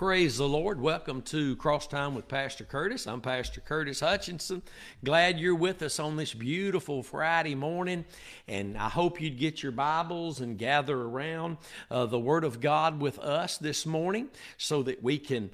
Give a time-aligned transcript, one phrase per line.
[0.00, 0.80] Praise the Lord.
[0.80, 3.06] Welcome to Cross Time with Pastor Curtis.
[3.06, 4.62] I'm Pastor Curtis Hutchinson.
[5.04, 8.06] Glad you're with us on this beautiful Friday morning.
[8.48, 11.58] And I hope you'd get your Bibles and gather around
[11.90, 15.50] uh, the Word of God with us this morning so that we can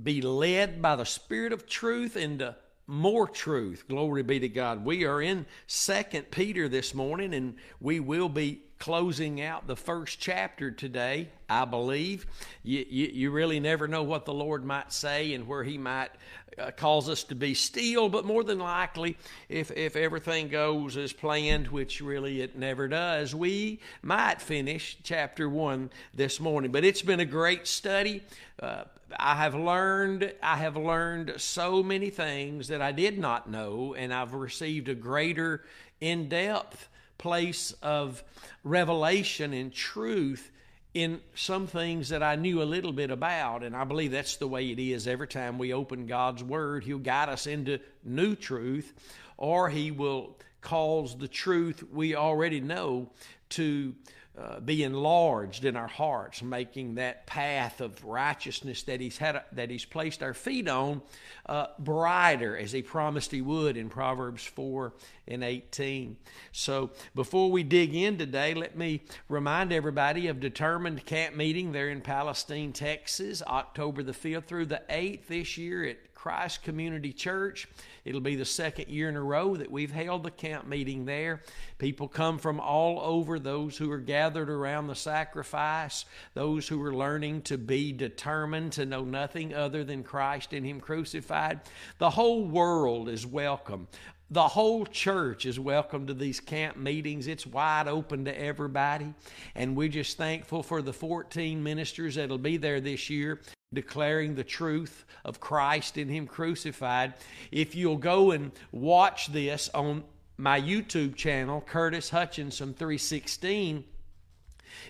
[0.00, 2.54] be led by the Spirit of truth into
[2.86, 3.88] more truth.
[3.88, 4.84] Glory be to God.
[4.84, 10.20] We are in Second Peter this morning, and we will be closing out the first
[10.20, 12.26] chapter today, I believe.
[12.62, 16.10] You, you, you, really never know what the Lord might say and where He might
[16.58, 19.16] uh, cause us to be still, but more than likely,
[19.48, 25.48] if, if everything goes as planned, which really it never does, we might finish chapter
[25.48, 26.70] one this morning.
[26.70, 28.22] But it's been a great study.
[28.60, 28.84] Uh,
[29.18, 34.12] I have learned I have learned so many things that I did not know, and
[34.12, 35.64] I've received a greater
[36.00, 38.22] in depth place of
[38.64, 40.50] revelation and truth
[40.94, 43.62] in some things that I knew a little bit about.
[43.62, 46.84] And I believe that's the way it is every time we open God's Word.
[46.84, 48.94] He'll guide us into new truth,
[49.36, 53.10] or He will cause the truth we already know
[53.50, 53.94] to
[54.38, 59.70] uh, be enlarged in our hearts, making that path of righteousness that He's had that
[59.70, 61.02] He's placed our feet on
[61.46, 64.92] uh, brighter, as He promised He would in Proverbs four
[65.26, 66.16] and eighteen.
[66.52, 71.88] So, before we dig in today, let me remind everybody of determined camp meeting there
[71.88, 77.68] in Palestine, Texas, October the fifth through the eighth this year at Christ Community Church.
[78.08, 81.42] It'll be the second year in a row that we've held the camp meeting there.
[81.76, 86.94] People come from all over, those who are gathered around the sacrifice, those who are
[86.94, 91.60] learning to be determined to know nothing other than Christ and Him crucified.
[91.98, 93.86] The whole world is welcome.
[94.30, 97.26] The whole church is welcome to these camp meetings.
[97.26, 99.12] It's wide open to everybody.
[99.54, 103.42] And we're just thankful for the 14 ministers that'll be there this year
[103.72, 107.14] declaring the truth of Christ in Him crucified.
[107.52, 110.04] If you'll go and watch this on
[110.38, 113.84] my YouTube channel, Curtis Hutchinson 316,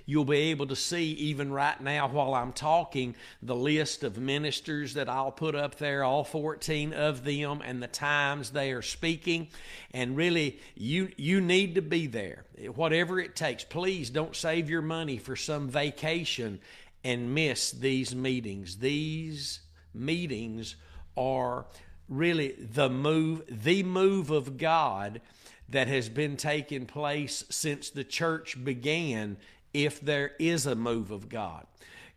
[0.06, 4.94] you'll be able to see even right now while I'm talking the list of ministers
[4.94, 9.48] that I'll put up there, all 14 of them, and the times they are speaking.
[9.92, 12.44] And really, you you need to be there,
[12.74, 13.64] whatever it takes.
[13.64, 16.60] Please don't save your money for some vacation
[17.04, 18.78] and miss these meetings.
[18.78, 19.60] These
[19.94, 20.76] meetings
[21.16, 21.66] are
[22.08, 25.20] really the move, the move of God
[25.68, 29.36] that has been taking place since the church began,
[29.74, 31.66] if there is a move of God.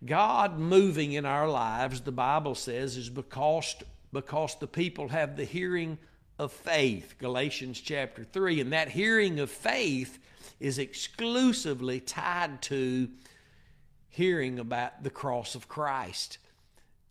[0.06, 3.76] God moving in our lives, the Bible says, is because,
[4.14, 5.98] because the people have the hearing
[6.40, 8.62] of faith, Galatians chapter 3.
[8.62, 10.18] And that hearing of faith
[10.60, 13.10] is exclusively tied to
[14.12, 16.38] hearing about the cross of Christ.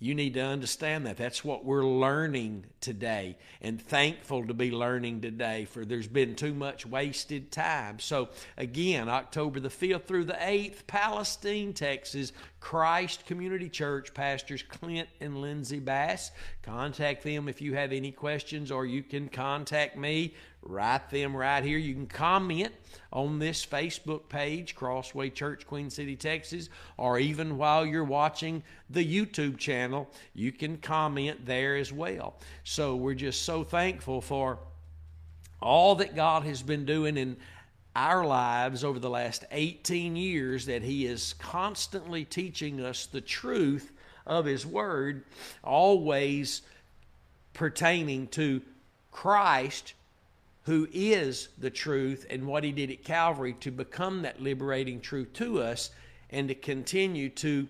[0.03, 1.19] You need to understand that.
[1.19, 6.55] That's what we're learning today and thankful to be learning today for there's been too
[6.55, 7.99] much wasted time.
[7.99, 15.09] So, again, October the 5th through the 8th, Palestine, Texas, Christ Community Church, Pastors Clint
[15.21, 16.31] and Lindsay Bass.
[16.63, 21.65] Contact them if you have any questions, or you can contact me write them right
[21.65, 21.79] here.
[21.79, 22.73] You can comment
[23.13, 29.05] on this Facebook page, Crossway Church, Queen City, Texas, or even while you're watching the
[29.05, 32.37] YouTube channel, you can comment there as well.
[32.65, 34.59] So we're just so thankful for
[35.61, 37.37] all that God has been doing in
[37.97, 43.93] our lives over the last 18 years that He is constantly teaching us the truth
[44.27, 45.25] of His Word,
[45.65, 46.63] always
[47.53, 48.63] pertaining to
[49.11, 49.95] Christ
[50.71, 55.33] who is the truth and what he did at Calvary to become that liberating truth
[55.33, 55.91] to us
[56.31, 57.67] and to continue to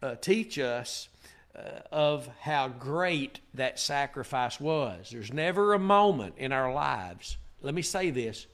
[0.00, 1.08] uh, teach us
[1.56, 5.10] uh, of how great that sacrifice was.
[5.10, 8.46] There's never a moment in our lives, let me say this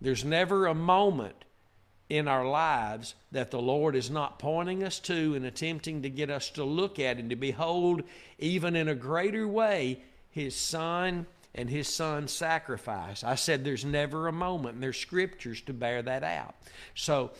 [0.00, 1.44] there's never a moment
[2.08, 6.30] in our lives that the Lord is not pointing us to and attempting to get
[6.30, 8.04] us to look at and to behold,
[8.38, 10.00] even in a greater way,
[10.30, 13.22] His Son and his son's sacrifice.
[13.22, 16.54] I said there's never a moment, and there's scriptures to bear that out.
[16.94, 17.32] So,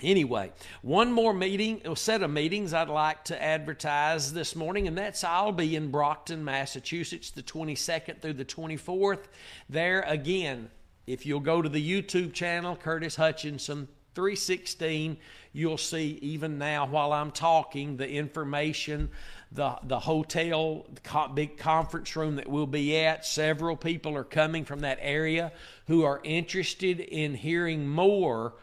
[0.00, 0.52] Anyway,
[0.82, 5.50] one more meeting, set of meetings I'd like to advertise this morning, and that's I'll
[5.50, 9.24] be in Brockton, Massachusetts, the 22nd through the 24th.
[9.68, 10.70] There again,
[11.08, 15.16] if you'll go to the YouTube channel, Curtis Hutchinson 316,
[15.52, 19.10] you'll see even now while I'm talking the information
[19.52, 24.64] the the hotel the big conference room that we'll be at several people are coming
[24.64, 25.52] from that area
[25.86, 28.54] who are interested in hearing more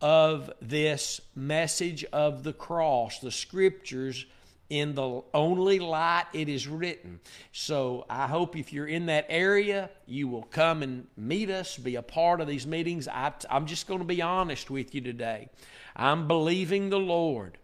[0.00, 4.26] of this message of the cross the scriptures
[4.70, 7.20] in the only light it is written.
[7.52, 11.96] So I hope if you're in that area, you will come and meet us, be
[11.96, 13.08] a part of these meetings.
[13.08, 15.48] I, am just going to be honest with you today.
[15.96, 17.56] I'm believing the Lord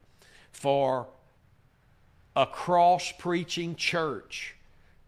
[0.51, 1.09] for
[2.37, 4.57] a cross preaching church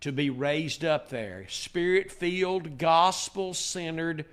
[0.00, 4.24] to be raised up there, spirit filled, gospel centered.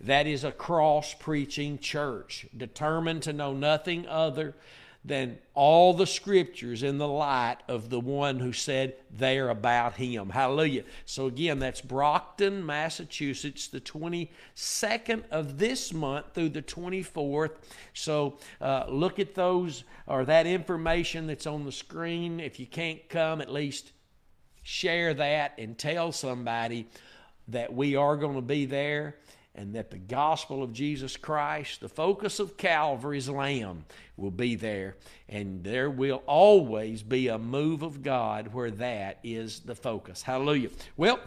[0.00, 4.54] That is a cross preaching church, determined to know nothing other
[5.08, 9.94] than all the scriptures in the light of the one who said they are about
[9.94, 10.30] him.
[10.30, 10.84] Hallelujah.
[11.06, 17.52] So, again, that's Brockton, Massachusetts, the 22nd of this month through the 24th.
[17.94, 22.38] So, uh, look at those or that information that's on the screen.
[22.38, 23.92] If you can't come, at least
[24.62, 26.86] share that and tell somebody
[27.48, 29.16] that we are going to be there
[29.58, 33.84] and that the gospel of Jesus Christ, the focus of Calvary's Lamb,
[34.16, 34.94] will be there.
[35.28, 40.22] And there will always be a move of God where that is the focus.
[40.22, 40.70] Hallelujah.
[40.96, 41.18] Well,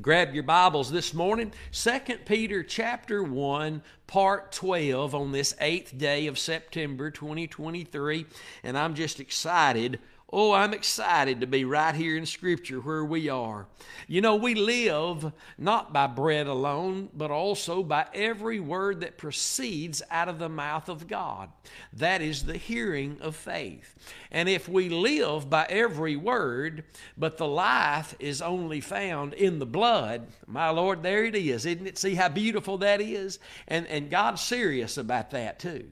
[0.00, 1.90] grab your bibles this morning 2
[2.24, 8.24] peter chapter 1 part 12 on this eighth day of september 2023
[8.62, 9.98] and i'm just excited
[10.32, 13.66] Oh, I'm excited to be right here in Scripture where we are.
[14.06, 20.02] You know, we live not by bread alone, but also by every word that proceeds
[20.08, 21.48] out of the mouth of God.
[21.94, 23.96] That is the hearing of faith.
[24.30, 26.84] And if we live by every word,
[27.18, 31.88] but the life is only found in the blood, my Lord, there it is, isn't
[31.88, 31.98] it?
[31.98, 33.40] See how beautiful that is?
[33.66, 35.90] And, and God's serious about that too.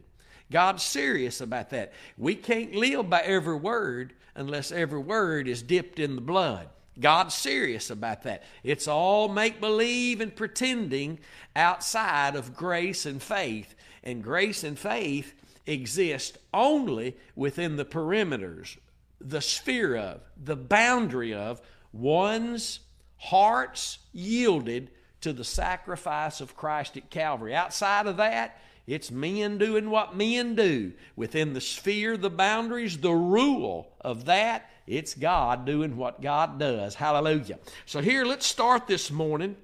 [0.51, 1.93] God's serious about that.
[2.17, 6.69] We can't live by every word unless every word is dipped in the blood.
[6.99, 8.45] God's serious about that.
[8.63, 11.19] It's all make believe and pretending
[11.57, 13.75] outside of grace and faith.
[14.05, 15.35] And grace and faith
[15.67, 18.79] exist only within the perimeters,
[19.21, 21.61] the sphere of, the boundary of
[21.93, 22.79] one's
[23.17, 27.57] hearts yielded to the sacrifice of Christ at Calvary.
[27.57, 30.93] Outside of that, it's men doing what men do.
[31.15, 36.95] Within the sphere, the boundaries, the rule of that, it's God doing what God does.
[36.95, 37.59] Hallelujah.
[37.85, 39.57] So here, let's start this morning.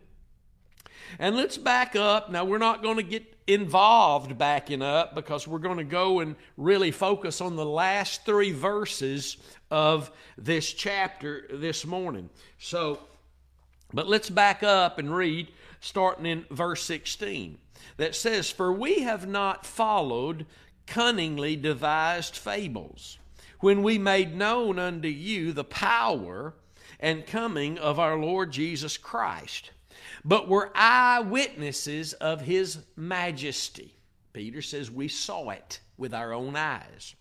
[1.19, 2.31] And let's back up.
[2.31, 6.37] Now, we're not going to get involved backing up because we're going to go and
[6.59, 9.39] really focus on the last three verses
[9.71, 12.29] of this chapter this morning.
[12.59, 13.01] So,
[13.91, 15.49] but let's back up and read
[15.81, 17.57] starting in verse 16
[17.97, 20.47] that says, For we have not followed
[20.87, 23.19] cunningly devised fables,
[23.61, 26.55] when we made known unto you the power
[27.01, 29.71] and coming of our Lord Jesus Christ,
[30.25, 33.95] but were eyewitnesses of his majesty.
[34.33, 37.15] Peter says, We saw it with our own eyes.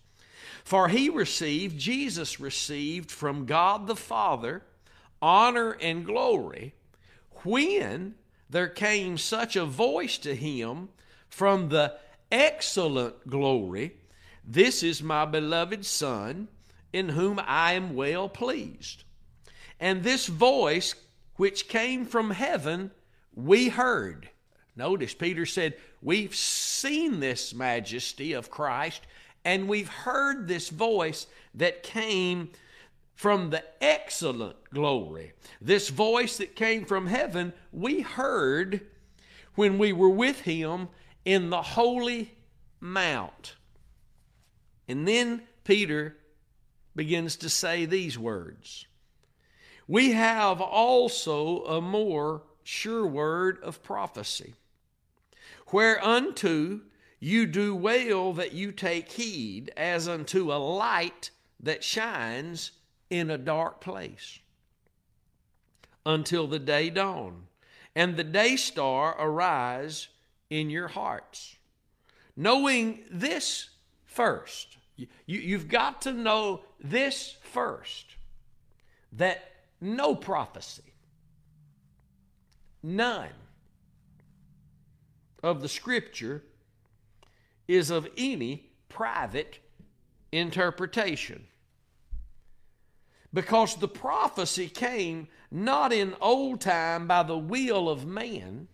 [0.64, 4.62] For he received, Jesus received from God the Father
[5.20, 6.74] honor and glory
[7.44, 8.14] when
[8.54, 10.88] there came such a voice to him
[11.28, 11.92] from the
[12.30, 13.96] excellent glory
[14.44, 16.46] This is my beloved Son,
[16.92, 19.02] in whom I am well pleased.
[19.80, 20.94] And this voice
[21.34, 22.92] which came from heaven,
[23.34, 24.28] we heard.
[24.76, 29.02] Notice Peter said, We've seen this majesty of Christ,
[29.44, 32.50] and we've heard this voice that came
[33.14, 35.32] from the excellent glory.
[35.60, 38.80] This voice that came from heaven, we heard
[39.54, 40.88] when we were with him
[41.24, 42.34] in the holy
[42.80, 43.56] mount.
[44.88, 46.16] And then Peter
[46.94, 48.86] begins to say these words
[49.86, 54.54] We have also a more sure word of prophecy,
[55.72, 56.80] whereunto
[57.20, 61.30] you do well that you take heed as unto a light
[61.60, 62.72] that shines
[63.18, 64.40] in a dark place
[66.04, 67.46] until the day dawn
[67.94, 70.08] and the day star arise
[70.50, 71.56] in your hearts.
[72.36, 73.70] Knowing this
[74.04, 78.16] first, you, you've got to know this first
[79.12, 80.92] that no prophecy,
[82.82, 83.28] none
[85.42, 86.42] of the scripture
[87.68, 89.60] is of any private
[90.32, 91.46] interpretation
[93.34, 98.68] because the prophecy came not in old time by the will of man,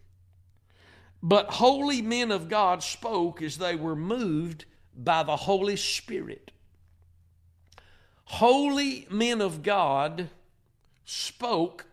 [1.23, 6.51] but holy men of God spoke as they were moved by the Holy Spirit.
[8.25, 10.29] Holy men of God
[11.05, 11.87] spoke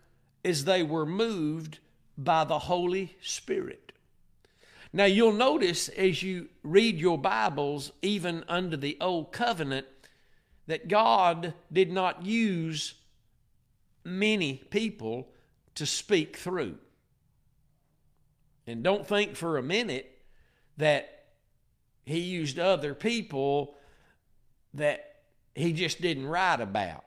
[0.44, 1.78] as they were moved
[2.16, 3.92] by the Holy Spirit.
[4.92, 9.86] Now, you'll notice as you read your Bibles, even under the Old Covenant,
[10.68, 12.94] that God did not use
[14.04, 15.28] many people
[15.74, 16.76] to speak through.
[18.66, 20.18] And don't think for a minute
[20.76, 21.24] that
[22.04, 23.74] he used other people
[24.74, 25.16] that
[25.54, 27.04] he just didn't write about.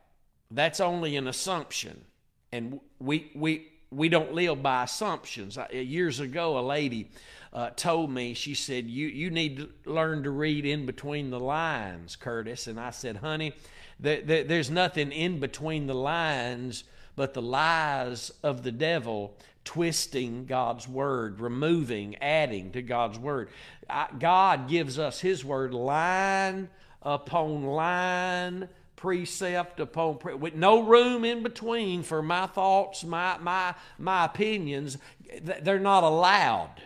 [0.49, 2.03] That's only an assumption.
[2.51, 5.57] And we, we, we don't live by assumptions.
[5.71, 7.09] Years ago, a lady
[7.53, 11.39] uh, told me, she said, you, you need to learn to read in between the
[11.39, 12.67] lines, Curtis.
[12.67, 13.53] And I said, honey,
[13.99, 20.45] there, there, there's nothing in between the lines but the lies of the devil twisting
[20.45, 23.49] God's word, removing, adding to God's word.
[24.17, 26.69] God gives us His word line
[27.01, 33.75] upon line, precept upon pre- with no room in between for my thoughts, my my
[33.97, 34.97] my opinions.
[35.41, 36.81] They're not allowed.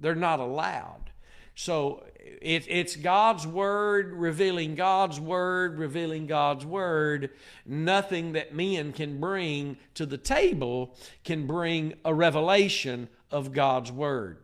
[0.00, 1.10] They're not allowed.
[1.54, 2.04] So
[2.40, 7.30] it, it's God's Word revealing God's Word, revealing God's Word.
[7.66, 14.38] Nothing that men can bring to the table can bring a revelation of God's Word.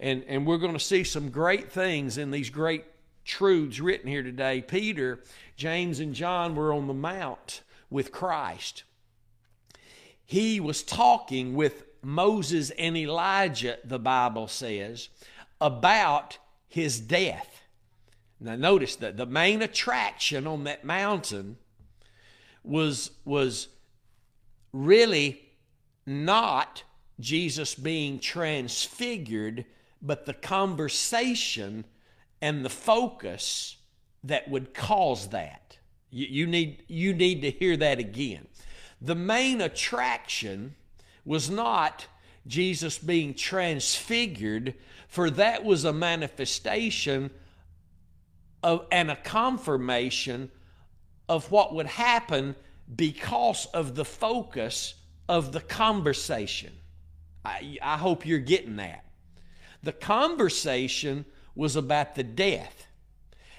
[0.00, 2.84] And, and we're going to see some great things in these great
[3.24, 4.62] truths written here today.
[4.62, 5.20] Peter,
[5.56, 8.84] James, and John were on the Mount with Christ.
[10.24, 15.08] He was talking with Moses and Elijah, the Bible says,
[15.60, 16.38] about
[16.68, 17.62] his death.
[18.40, 21.58] Now notice that the main attraction on that mountain
[22.64, 23.68] was was
[24.72, 25.42] really
[26.06, 26.84] not
[27.18, 29.66] Jesus being transfigured,
[30.00, 31.84] but the conversation
[32.40, 33.76] and the focus
[34.24, 35.78] that would cause that.
[36.10, 38.48] You, you, need, you need to hear that again.
[39.00, 40.74] The main attraction
[41.24, 42.06] was not
[42.46, 44.74] Jesus being transfigured,
[45.08, 47.30] for that was a manifestation
[48.62, 50.50] of and a confirmation
[51.28, 52.54] of what would happen
[52.94, 54.94] because of the focus
[55.28, 56.72] of the conversation.
[57.44, 59.04] I, I hope you're getting that.
[59.82, 61.24] The conversation
[61.54, 62.86] was about the death.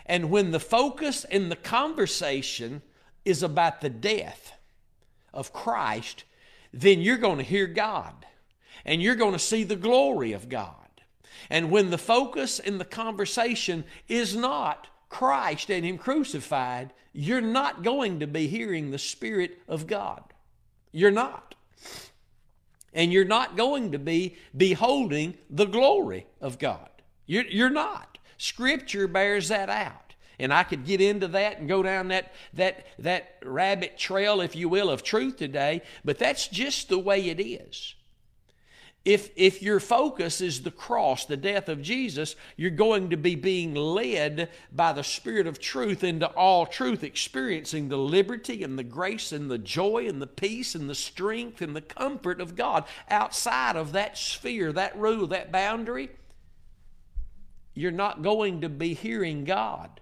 [0.06, 2.82] And when the focus in the conversation
[3.24, 4.54] is about the death
[5.34, 6.26] of Christ,
[6.74, 8.26] then you're going to hear God
[8.86, 10.76] and you're going to see the glory of God.
[11.50, 17.84] And when the focus in the conversation is not Christ and Him crucified, you're not
[17.84, 20.24] going to be hearing the Spirit of God.
[20.92, 21.56] You're not.
[22.94, 26.90] And you're not going to be beholding the glory of God.
[27.26, 28.18] You're, you're not.
[28.38, 30.01] Scripture bears that out.
[30.42, 34.56] And I could get into that and go down that, that, that rabbit trail, if
[34.56, 37.94] you will, of truth today, but that's just the way it is.
[39.06, 43.36] If, if your focus is the cross, the death of Jesus, you're going to be
[43.36, 48.84] being led by the Spirit of truth into all truth, experiencing the liberty and the
[48.84, 52.86] grace and the joy and the peace and the strength and the comfort of God
[53.10, 56.10] outside of that sphere, that rule, that boundary.
[57.76, 60.01] You're not going to be hearing God.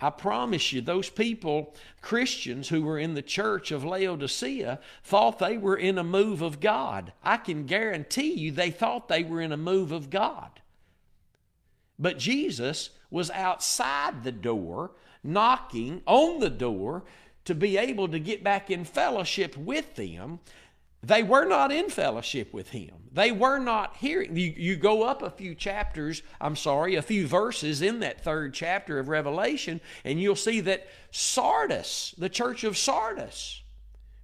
[0.00, 5.58] I promise you, those people, Christians who were in the church of Laodicea, thought they
[5.58, 7.12] were in a move of God.
[7.22, 10.60] I can guarantee you they thought they were in a move of God.
[11.98, 14.92] But Jesus was outside the door,
[15.24, 17.02] knocking on the door
[17.44, 20.38] to be able to get back in fellowship with them
[21.02, 22.94] they were not in fellowship with him.
[23.12, 24.36] They were not hearing.
[24.36, 28.52] You, you go up a few chapters, I'm sorry, a few verses in that third
[28.52, 33.62] chapter of Revelation, and you'll see that Sardis, the church of Sardis,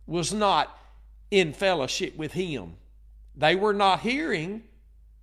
[0.07, 0.77] was not
[1.31, 2.75] in fellowship with him.
[3.37, 4.65] They were not hearing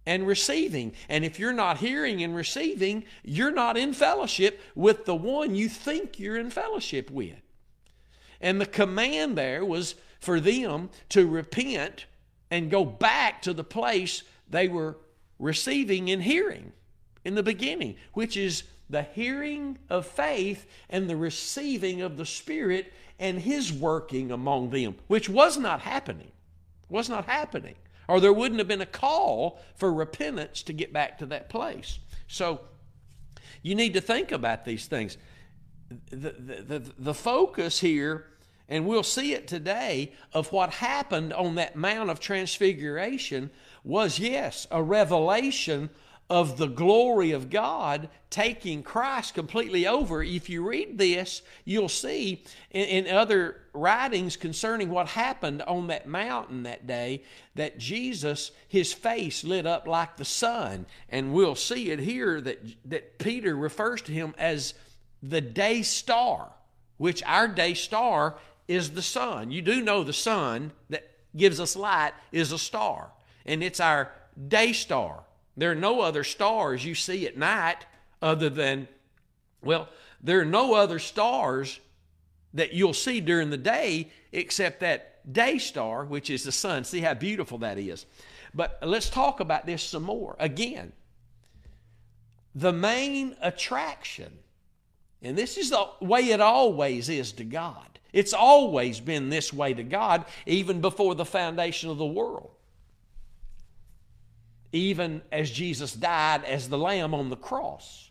[0.06, 0.94] and receiving.
[1.10, 5.70] And if you're not hearing and receiving, you're not in fellowship with the one you
[5.70, 7.40] think you're in fellowship with.
[8.40, 12.06] And the command there was for them to repent
[12.50, 14.98] and go back to the place they were
[15.40, 16.72] receiving and hearing
[17.26, 22.94] in the beginning, which is the hearing of faith and the receiving of the Spirit
[23.20, 26.32] and His working among them, which was not happening.
[26.90, 27.76] Was not happening.
[28.08, 32.00] Or there wouldn't have been a call for repentance to get back to that place.
[32.28, 32.62] So
[33.62, 35.18] you need to think about these things.
[36.10, 38.28] The, the, the, the focus here
[38.72, 43.52] and we'll see it today of what happened on that Mount of Transfiguration
[43.84, 45.90] was, yes, a revelation
[46.30, 50.24] of the glory of God taking Christ completely over.
[50.24, 56.08] If you read this, you'll see in, in, other writings concerning what happened on that
[56.08, 57.24] mountain that day
[57.56, 60.86] that Jesus, his face lit up like the sun.
[61.10, 64.74] And we'll see it here that, that Peter refers to him as
[65.22, 66.54] the day star
[67.02, 68.36] which our day star
[68.72, 69.52] is the sun.
[69.52, 73.12] You do know the sun that gives us light is a star,
[73.46, 74.12] and it's our
[74.48, 75.24] day star.
[75.58, 77.86] There are no other stars you see at night
[78.22, 78.88] other than,
[79.62, 79.90] well,
[80.24, 81.80] there are no other stars
[82.54, 86.84] that you'll see during the day except that day star, which is the sun.
[86.84, 88.06] See how beautiful that is.
[88.54, 90.36] But let's talk about this some more.
[90.40, 90.94] Again,
[92.54, 94.32] the main attraction,
[95.22, 97.91] and this is the way it always is to God.
[98.14, 102.52] It's always been this way to God, even before the foundation of the world.
[104.74, 108.10] Even as Jesus died as the Lamb on the cross.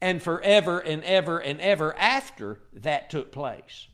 [0.00, 3.88] And forever and ever and ever after that took place.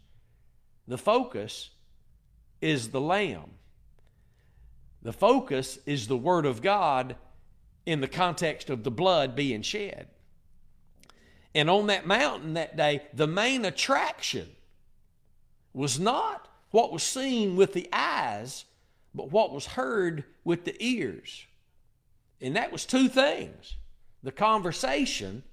[0.86, 1.70] The focus
[2.60, 3.50] is the Lamb.
[5.02, 7.16] The focus is the Word of God
[7.86, 10.08] in the context of the blood being shed.
[11.54, 14.48] And on that mountain that day, the main attraction
[15.78, 18.64] was not what was seen with the eyes,
[19.14, 21.46] but what was heard with the ears.
[22.40, 23.76] And that was two things
[24.24, 25.44] the conversation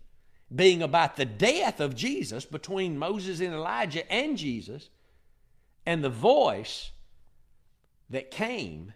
[0.53, 4.89] being about the death of Jesus between Moses and Elijah and Jesus,
[5.85, 6.89] and the voice
[8.09, 8.93] that came.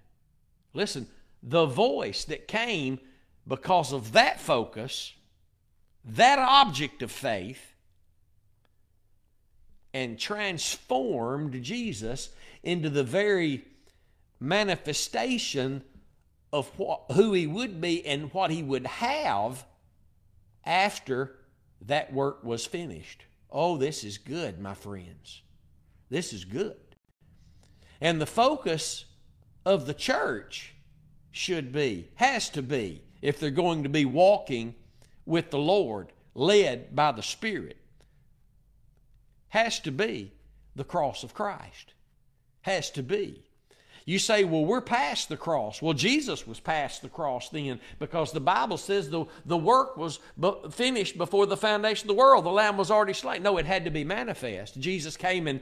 [0.74, 1.08] Listen,
[1.44, 3.00] the voice that came
[3.48, 5.14] because of that focus,
[6.04, 7.76] that object of faith,
[9.94, 12.30] and transformed Jesus
[12.64, 13.66] into the very
[14.40, 15.84] manifestation
[16.52, 19.66] of what, who he would be and what he would have
[20.66, 21.36] after
[21.82, 23.24] that work was finished.
[23.52, 25.42] Oh, this is good, my friends.
[26.10, 26.78] This is good.
[28.02, 29.06] And the focus
[29.66, 30.74] of the church
[31.32, 34.76] should be, has to be, if they're going to be walking
[35.26, 37.78] with the Lord, led by the Spirit,
[39.50, 40.32] has to be
[40.76, 41.94] the cross of Christ.
[42.62, 43.44] Has to be.
[44.06, 45.84] You say, well, we're past the cross.
[45.84, 50.20] Well, Jesus was past the cross then because the Bible says the, the work was
[50.72, 52.46] finished before the foundation of the world.
[52.46, 53.44] The Lamb was already slain.
[53.44, 54.80] No, it had to be manifest.
[54.80, 55.62] Jesus came and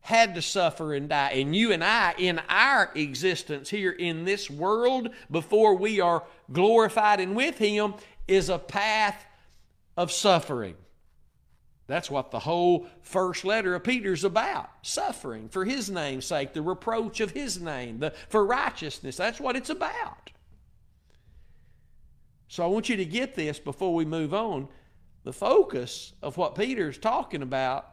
[0.00, 1.30] had to suffer and die.
[1.30, 7.20] And you and I, in our existence here in this world, before we are glorified
[7.20, 7.94] and with Him,
[8.26, 9.26] is a path
[9.96, 10.76] of suffering.
[11.86, 16.62] That's what the whole first letter of Peter's about suffering for his name's sake, the
[16.62, 19.16] reproach of his name, the, for righteousness.
[19.16, 20.30] That's what it's about.
[22.48, 24.68] So I want you to get this before we move on.
[25.24, 27.88] The focus of what Peter's talking about,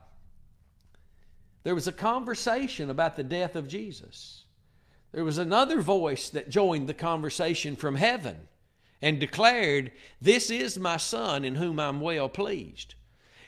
[1.64, 4.46] there was a conversation about the death of Jesus.
[5.12, 8.48] There was another voice that joined the conversation from heaven
[9.02, 12.96] and declared, This is my Son in whom I'm well pleased.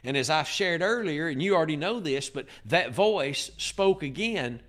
[0.04, 4.62] And as I shared earlier, and you already know this, but that voice spoke again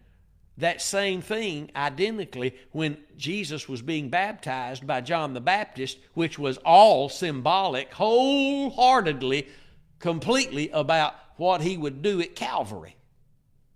[0.59, 6.59] that same thing identically when Jesus was being baptized by John the Baptist, which was
[6.59, 9.49] all symbolic, wholeheartedly,
[9.99, 12.94] completely about what he would do at Calvary.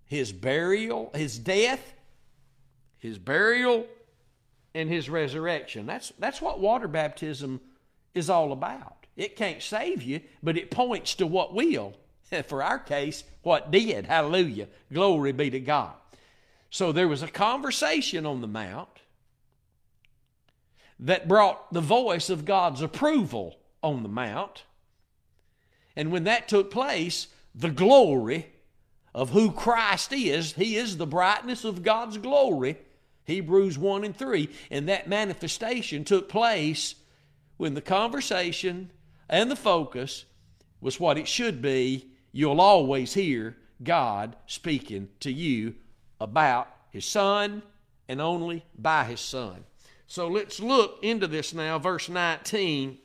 [0.05, 1.95] His burial, his death,
[2.99, 3.87] his burial,
[4.75, 5.87] and his resurrection.
[5.87, 7.61] That's, that's what water baptism
[8.15, 8.98] is all about.
[9.19, 11.95] It can't save you, but it points to what will.
[12.47, 14.07] For our case, what did.
[14.07, 14.69] Hallelujah.
[14.93, 15.93] Glory be to God.
[16.71, 18.89] So there was a conversation on the Mount
[21.01, 24.63] that brought the voice of God's approval on the Mount.
[25.97, 28.47] And when that took place, the glory
[29.15, 32.77] of who Christ is, He is the brightness of God's glory.
[33.25, 34.49] Hebrews 1 and 3.
[34.71, 36.95] And that manifestation took place
[37.57, 38.91] when the conversation
[39.29, 40.25] and the focus
[40.81, 45.75] was what it should be, you'll always hear God speaking to you
[46.21, 47.63] about His Son
[48.09, 49.65] and only by His Son.
[50.07, 52.99] So let's look into this now, verse 19,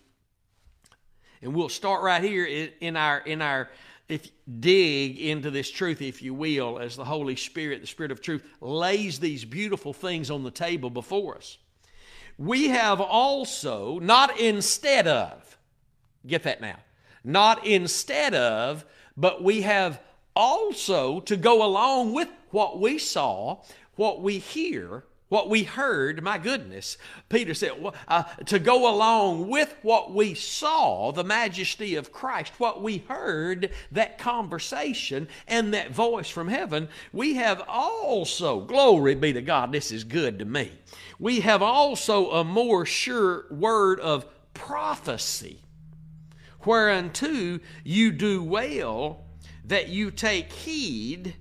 [1.41, 2.45] and we'll start right here
[2.79, 3.69] in our in our
[4.09, 8.21] if dig into this truth, if you will, as the Holy Spirit, the Spirit of
[8.21, 11.57] truth, lays these beautiful things on the table before us.
[12.37, 15.52] We have also, not instead of,
[16.25, 16.77] Get that now.
[17.23, 20.01] Not instead of, but we have
[20.35, 23.61] also to go along with what we saw,
[23.95, 26.95] what we hear, what we heard, my goodness,
[27.27, 27.71] Peter said,
[28.07, 33.71] uh, to go along with what we saw, the majesty of Christ, what we heard,
[33.91, 39.91] that conversation and that voice from heaven, we have also, glory be to God, this
[39.91, 40.71] is good to me.
[41.17, 45.63] We have also a more sure word of prophecy
[46.65, 49.25] whereunto you do well
[49.65, 51.35] that you take heed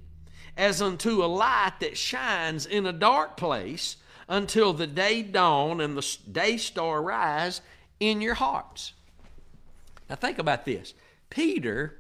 [0.57, 3.97] as unto a light that shines in a dark place
[4.29, 7.61] until the day dawn and the day star rise
[8.01, 8.93] in your hearts.
[10.09, 10.95] Now, think about this.
[11.31, 11.99] Peter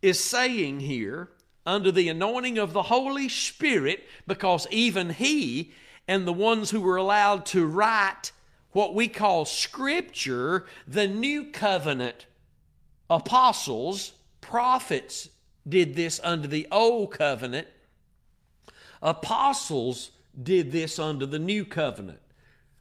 [0.00, 1.28] is saying here,
[1.64, 5.72] under the anointing of the Holy Spirit, because even he
[6.08, 8.32] and the ones who were allowed to write
[8.72, 12.26] what we call Scripture, the New Covenant
[13.08, 15.28] apostles, prophets
[15.68, 17.68] did this under the Old Covenant,
[19.00, 20.10] apostles
[20.42, 22.20] did this under the New Covenant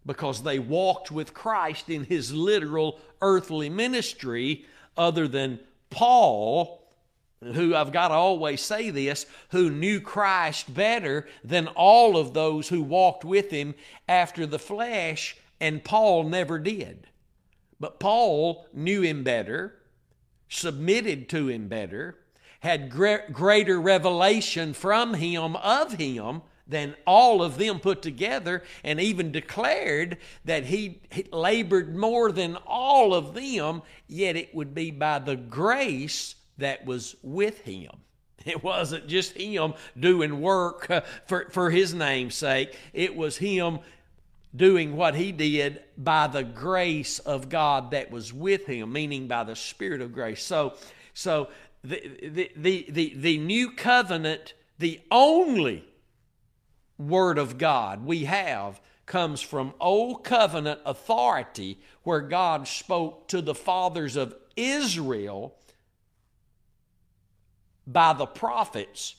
[0.05, 4.65] because they walked with Christ in his literal earthly ministry,
[4.97, 6.87] other than Paul,
[7.43, 12.69] who I've got to always say this, who knew Christ better than all of those
[12.69, 13.75] who walked with him
[14.07, 17.07] after the flesh, and Paul never did.
[17.79, 19.77] But Paul knew him better,
[20.49, 22.17] submitted to him better,
[22.59, 29.31] had greater revelation from him of him than all of them put together, and even
[29.31, 35.35] declared that he labored more than all of them, yet it would be by the
[35.35, 37.91] grace that was with him.
[38.45, 43.79] It wasn't just him doing work uh, for, for his name's sake, it was him
[44.55, 49.43] doing what he did by the grace of God that was with him, meaning by
[49.43, 50.43] the Spirit of grace.
[50.43, 50.73] So,
[51.13, 51.49] so
[51.83, 55.85] the, the, the, the, the new covenant, the only
[56.97, 63.55] word of God we have comes from old covenant authority where God spoke to the
[63.55, 65.55] fathers of Israel
[67.87, 69.15] by the prophets.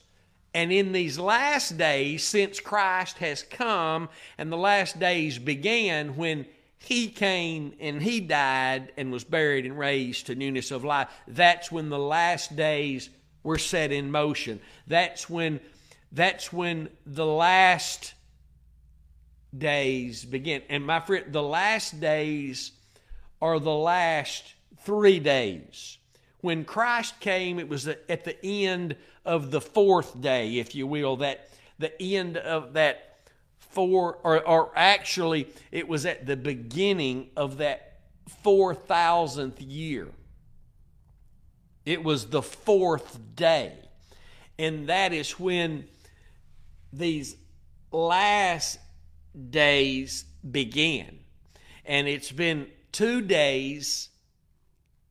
[0.54, 6.46] And in these last days, since Christ has come and the last days began when
[6.78, 11.72] he came and he died and was buried and raised to newness of life, that's
[11.72, 13.08] when the last days
[13.42, 14.60] were set in motion.
[14.86, 15.60] That's when
[16.12, 18.12] that's when the last
[19.56, 20.62] days begin.
[20.68, 22.72] And my friend, the last days
[23.40, 24.44] are the last
[24.84, 25.98] three days.
[26.42, 31.16] When Christ came, it was at the end of the fourth day, if you will,
[31.18, 33.12] that the end of that
[33.58, 38.00] four, or, or actually, it was at the beginning of that
[38.44, 40.08] 4,000th year.
[41.84, 43.72] It was the fourth day.
[44.58, 45.88] And that is when
[46.92, 47.36] these
[47.90, 48.78] last
[49.50, 51.18] days began.
[51.84, 54.08] And it's been two days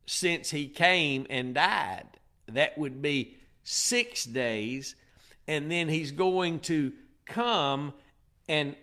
[0.06, 2.06] since he came and died.
[2.48, 4.94] That would be six days.
[5.48, 6.92] And then he's going to
[7.26, 7.92] come
[8.48, 8.76] and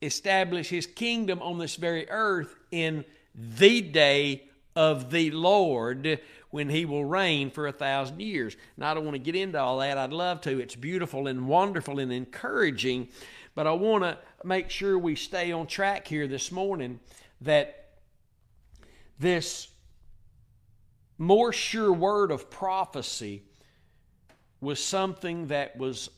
[0.00, 6.84] establish his kingdom on this very earth in the day of the Lord when he
[6.84, 8.56] will reign for a thousand years.
[8.76, 9.96] Now, I don't want to get into all that.
[9.96, 10.60] I'd love to.
[10.60, 13.08] It's beautiful and wonderful and encouraging.
[13.54, 17.00] But I want to make sure we stay on track here this morning
[17.40, 17.90] that
[19.18, 19.68] this
[21.22, 23.42] more sure word of prophecy
[24.60, 26.10] was something that was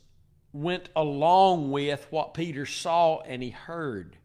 [0.52, 4.16] went along with what Peter saw and he heard.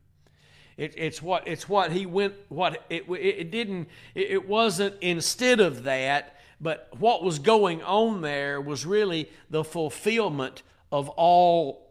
[0.77, 2.35] It, it's what it's what he went.
[2.47, 3.89] What it it didn't.
[4.15, 6.37] It, wasn't instead of that.
[6.61, 10.61] But what was going on there was really the fulfillment
[10.91, 11.89] of all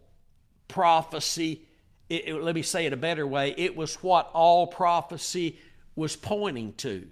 [0.69, 1.63] prophecy.
[2.09, 3.55] It, it, let me say it a better way.
[3.59, 5.59] It was what all prophecy
[5.97, 7.09] was pointing to,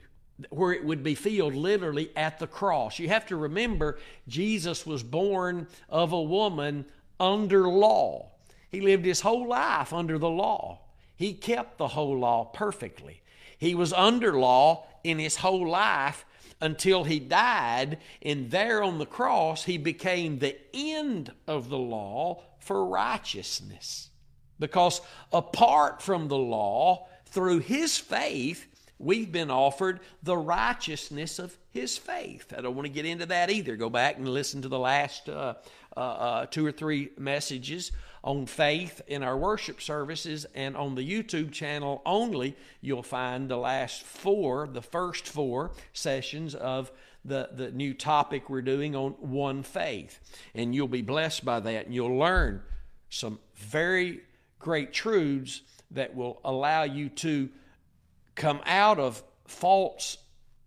[0.51, 2.99] where it would be filled literally at the cross.
[2.99, 6.87] You have to remember, Jesus was born of a woman
[7.19, 8.31] under law.
[8.71, 10.81] He lived his whole life under the law.
[11.17, 13.23] He kept the whole law perfectly.
[13.59, 16.27] He was under law in his whole life
[16.61, 22.43] until he died, and there on the cross, he became the end of the law
[22.59, 24.11] for righteousness.
[24.59, 25.01] Because
[25.33, 28.67] apart from the law, through his faith,
[28.99, 32.53] we've been offered the righteousness of his faith.
[32.57, 33.77] I don't want to get into that either.
[33.77, 35.55] Go back and listen to the last uh,
[35.97, 41.09] uh, uh, two or three messages on faith in our worship services and on the
[41.09, 46.91] YouTube channel only, you'll find the last four, the first four sessions of
[47.25, 50.21] the, the new topic we're doing on one faith.
[50.55, 52.63] And you'll be blessed by that and you'll learn
[53.11, 54.21] some very
[54.59, 57.49] great truths that will allow you to
[58.37, 60.19] come out of false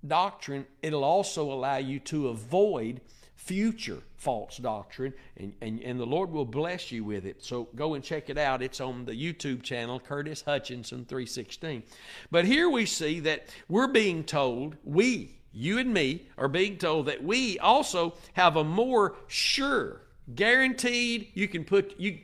[0.05, 0.65] doctrine.
[0.81, 3.01] It'll also allow you to avoid
[3.35, 7.41] future false doctrine, and, and, and the Lord will bless you with it.
[7.41, 8.61] So go and check it out.
[8.61, 11.83] It's on the YouTube channel, Curtis Hutchinson 316.
[12.29, 17.07] But here we see that we're being told, we you and me, are being told
[17.07, 20.01] that we also have a more sure,
[20.35, 22.19] guaranteed, you can put you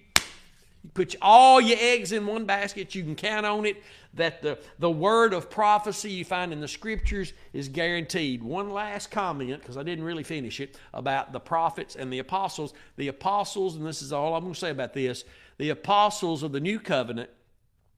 [0.93, 3.81] put all your eggs in one basket, you can count on it
[4.15, 8.41] that the, the word of prophecy you find in the scriptures is guaranteed.
[8.41, 12.73] One last comment, because I didn't really finish it, about the prophets and the apostles.
[12.95, 15.23] The apostles, and this is all I'm going to say about this,
[15.57, 17.29] the apostles of the new covenant,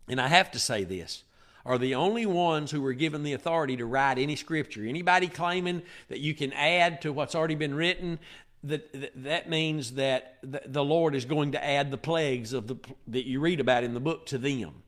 [0.08, 1.24] and I have to say this,
[1.66, 4.86] are the only ones who were given the authority to write any scripture.
[4.86, 8.20] Anybody claiming that you can add to what's already been written,
[8.64, 12.78] that, that means that the Lord is going to add the plagues of the,
[13.08, 14.84] that you read about in the book to them.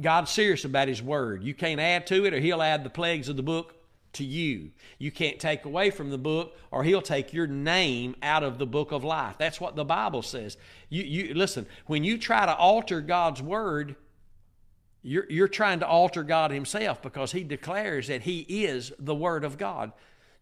[0.00, 1.44] God's serious about His Word.
[1.44, 3.74] You can't add to it, or He'll add the plagues of the book
[4.14, 4.70] to you.
[4.98, 8.66] You can't take away from the book, or He'll take your name out of the
[8.66, 9.36] book of life.
[9.38, 10.56] That's what the Bible says.
[10.88, 11.66] You, you listen.
[11.86, 13.96] When you try to alter God's Word,
[15.02, 19.44] you're, you're trying to alter God Himself because He declares that He is the Word
[19.44, 19.92] of God.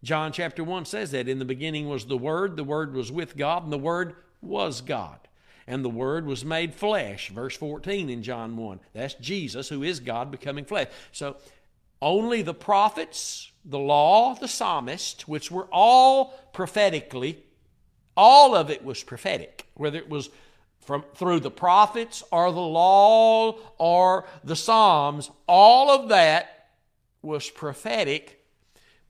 [0.03, 3.35] John chapter 1 says that in the beginning was the Word, the Word was with
[3.35, 5.19] God, and the Word was God
[5.69, 7.29] and the Word was made flesh.
[7.29, 8.79] Verse 14 in John 1.
[8.91, 10.87] That's Jesus, who is God, becoming flesh.
[11.11, 11.37] So
[12.01, 17.43] only the prophets, the law, the psalmist, which were all prophetically,
[18.17, 20.31] all of it was prophetic, whether it was
[20.79, 26.69] from through the prophets or the law or the psalms all of that
[27.21, 28.43] was prophetic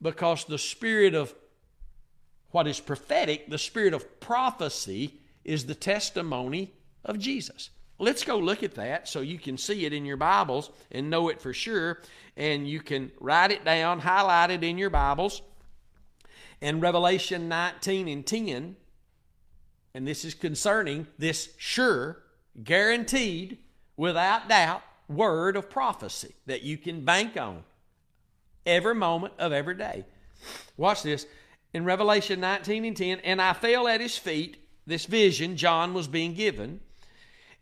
[0.02, 1.34] because the spirit of
[2.50, 6.72] what is prophetic the spirit of prophecy is the testimony
[7.04, 7.70] of Jesus.
[7.98, 11.28] Let's go look at that so you can see it in your Bibles and know
[11.28, 12.00] it for sure.
[12.36, 15.42] And you can write it down, highlight it in your Bibles.
[16.62, 18.76] In Revelation 19 and 10,
[19.94, 22.22] and this is concerning this sure,
[22.62, 23.58] guaranteed,
[23.96, 27.64] without doubt word of prophecy that you can bank on
[28.64, 30.04] every moment of every day.
[30.76, 31.26] Watch this.
[31.74, 36.08] In Revelation 19 and 10, and I fell at his feet this vision John was
[36.08, 36.80] being given.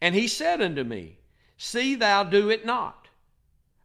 [0.00, 1.18] And he said unto me,
[1.56, 3.08] See thou do it not.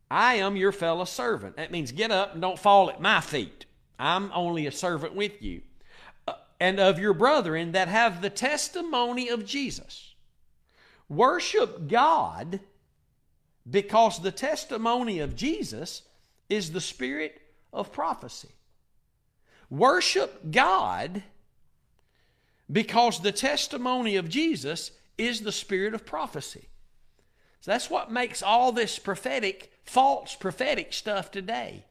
[0.10, 1.58] I am your fellow servant.
[1.58, 3.66] That means get up and don't fall at my feet.
[3.98, 5.62] I'm only a servant with you.
[6.28, 10.14] Uh, and of your brethren that have the testimony of Jesus.
[11.10, 12.60] Worship God
[13.70, 16.04] because the testimony of Jesus
[16.50, 17.42] is the spirit
[17.72, 18.50] of prophecy.
[19.70, 21.24] Worship God
[22.74, 26.68] because the testimony of Jesus is the spirit of prophecy.
[27.62, 31.86] So that's what makes all this prophetic, false prophetic stuff today.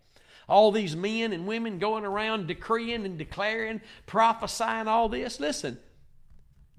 [0.49, 5.41] All these men and women going around decreeing and declaring, prophesying all this.
[5.41, 5.79] Listen,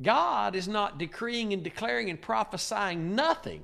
[0.02, 3.64] God is not decreeing and declaring and prophesying nothing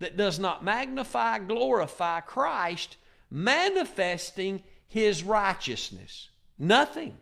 [0.00, 2.96] that does not magnify, glorify Christ,
[3.30, 6.28] manifesting his righteousness.
[6.58, 7.16] Nothing.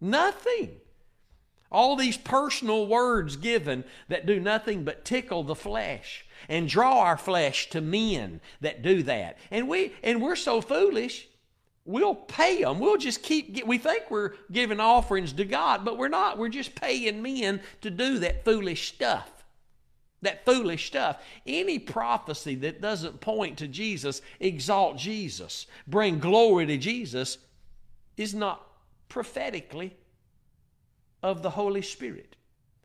[0.00, 0.80] Nothing.
[1.70, 7.16] All these personal words given that do nothing but tickle the flesh and draw our
[7.16, 9.38] flesh to men that do that.
[9.50, 11.28] And we and we're so foolish,
[11.84, 12.80] we'll pay them.
[12.80, 16.38] We'll just keep we think we're giving offerings to God, but we're not.
[16.38, 19.30] We're just paying men to do that foolish stuff.
[20.22, 21.22] That foolish stuff.
[21.46, 27.38] Any prophecy that doesn't point to Jesus, exalt Jesus, bring glory to Jesus
[28.16, 28.66] is not
[29.08, 29.96] prophetically
[31.22, 32.36] of the Holy Spirit.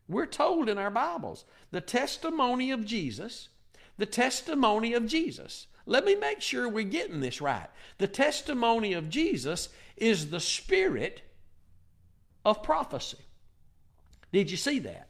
[0.07, 3.49] We're told in our Bibles the testimony of Jesus,
[3.97, 5.67] the testimony of Jesus.
[5.85, 7.69] Let me make sure we're getting this right.
[7.97, 11.21] The testimony of Jesus is the spirit
[12.43, 13.19] of prophecy.
[14.31, 15.09] Did you see that?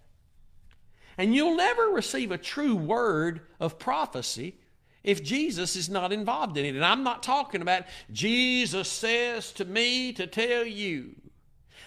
[1.18, 4.58] And you'll never receive a true word of prophecy
[5.04, 6.76] if Jesus is not involved in it.
[6.76, 11.16] And I'm not talking about Jesus says to me to tell you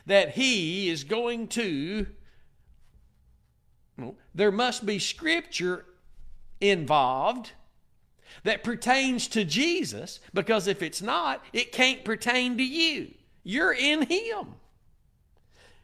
[0.08, 2.06] that he is going to,
[4.34, 5.84] there must be scripture
[6.60, 7.52] involved
[8.42, 13.12] that pertains to Jesus because if it's not, it can't pertain to you.
[13.44, 14.54] You're in him.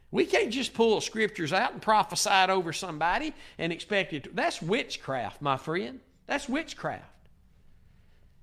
[0.09, 4.29] We can't just pull scriptures out and prophesy it over somebody and expect it to.
[4.33, 5.99] That's witchcraft, my friend.
[6.25, 7.03] That's witchcraft.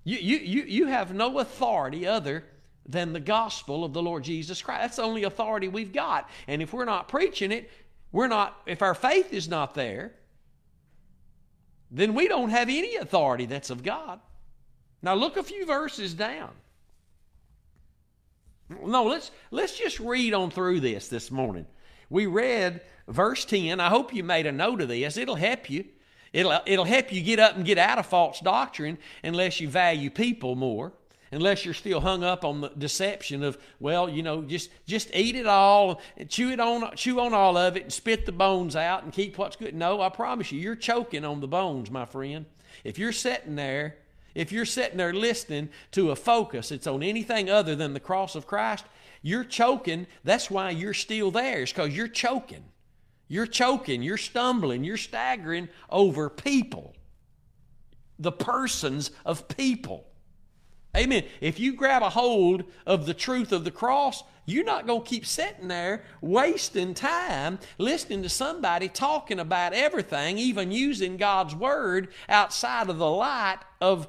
[0.05, 2.45] You, you, you, you have no authority other
[2.87, 4.83] than the gospel of the Lord Jesus Christ.
[4.83, 6.29] That's the only authority we've got.
[6.47, 7.71] And if we're not preaching it,
[8.11, 10.12] we're not, if our faith is not there,
[11.90, 14.21] then we don't have any authority that's of God.
[15.03, 16.51] Now look a few verses down.
[18.85, 21.66] No, let's let's just read on through this this morning.
[22.09, 23.81] We read verse 10.
[23.81, 25.16] I hope you made a note of this.
[25.16, 25.85] It'll help you.
[26.33, 30.09] It'll, it'll help you get up and get out of false doctrine unless you value
[30.09, 30.92] people more
[31.33, 35.35] unless you're still hung up on the deception of well you know just just eat
[35.35, 38.77] it all and chew it on chew on all of it and spit the bones
[38.77, 39.75] out and keep what's good.
[39.75, 42.47] No i promise you you're choking on the bones my friend.
[42.85, 43.97] If you're sitting there
[44.35, 48.35] if you're sitting there listening to a focus it's on anything other than the cross
[48.35, 48.85] of christ
[49.23, 50.09] you're choking.
[50.25, 51.62] That's why you're still there.
[51.62, 52.64] It's because you're choking.
[53.29, 54.03] You're choking.
[54.03, 54.85] You're stumbling.
[54.85, 56.95] You're staggering over people.
[58.18, 60.07] The persons of people
[60.96, 61.24] Amen.
[61.40, 65.09] If you grab a hold of the truth of the cross, you're not going to
[65.09, 72.09] keep sitting there wasting time listening to somebody talking about everything, even using God's word
[72.28, 74.09] outside of the light of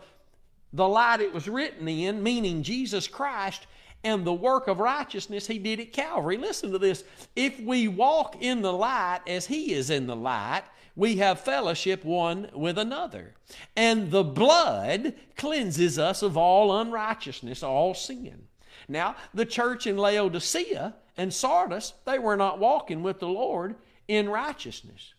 [0.74, 3.68] the light it was written in, meaning Jesus Christ
[4.04, 6.38] and the work of righteousness he did at Calvary.
[6.38, 7.04] Listen to this.
[7.36, 10.64] If we walk in the light as he is in the light,
[10.96, 13.34] we have fellowship one with another.
[13.76, 18.44] And the blood cleanses us of all unrighteousness, all sin.
[18.88, 23.76] Now, the church in Laodicea and Sardis, they were not walking with the Lord
[24.08, 25.14] in righteousness.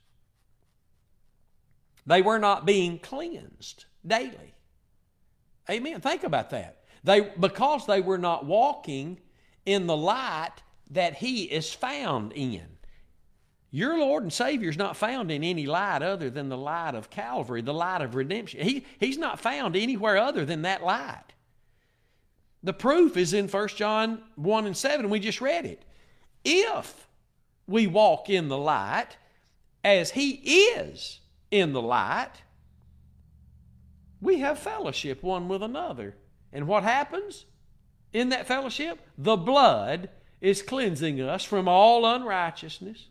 [2.06, 4.54] They were not being cleansed daily.
[5.70, 6.00] Amen.
[6.00, 6.82] Think about that.
[7.02, 9.20] They because they were not walking
[9.64, 10.52] in the light
[10.90, 12.73] that he is found in.
[13.74, 17.10] Your Lord and Savior is not found in any light other than the light of
[17.10, 18.60] Calvary, the light of redemption.
[18.60, 21.32] He, he's not found anywhere other than that light.
[22.62, 25.10] The proof is in 1 John 1 and 7.
[25.10, 25.82] We just read it.
[26.44, 27.08] If
[27.66, 29.16] we walk in the light
[29.82, 30.30] as He
[30.76, 31.18] is
[31.50, 32.30] in the light,
[34.20, 36.14] we have fellowship one with another.
[36.52, 37.44] And what happens
[38.12, 39.00] in that fellowship?
[39.18, 40.10] The blood
[40.40, 43.08] is cleansing us from all unrighteousness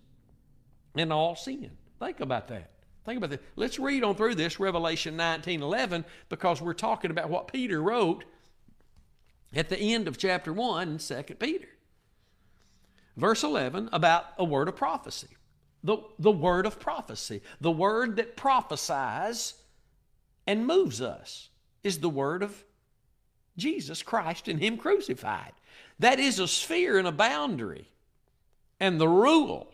[0.95, 1.71] and all sin.
[1.99, 2.71] Think about that.
[3.05, 3.43] Think about that.
[3.55, 8.23] Let's read on through this, Revelation 19 11, because we're talking about what Peter wrote
[9.53, 11.67] at the end of chapter 1 in 2 Peter.
[13.15, 15.27] Verse 11 about a word of prophecy.
[15.83, 17.41] The, the word of prophecy.
[17.59, 19.55] The word that prophesies
[20.47, 21.49] and moves us
[21.83, 22.63] is the word of
[23.57, 25.51] Jesus Christ and Him crucified.
[25.99, 27.89] That is a sphere and a boundary
[28.79, 29.72] and the rule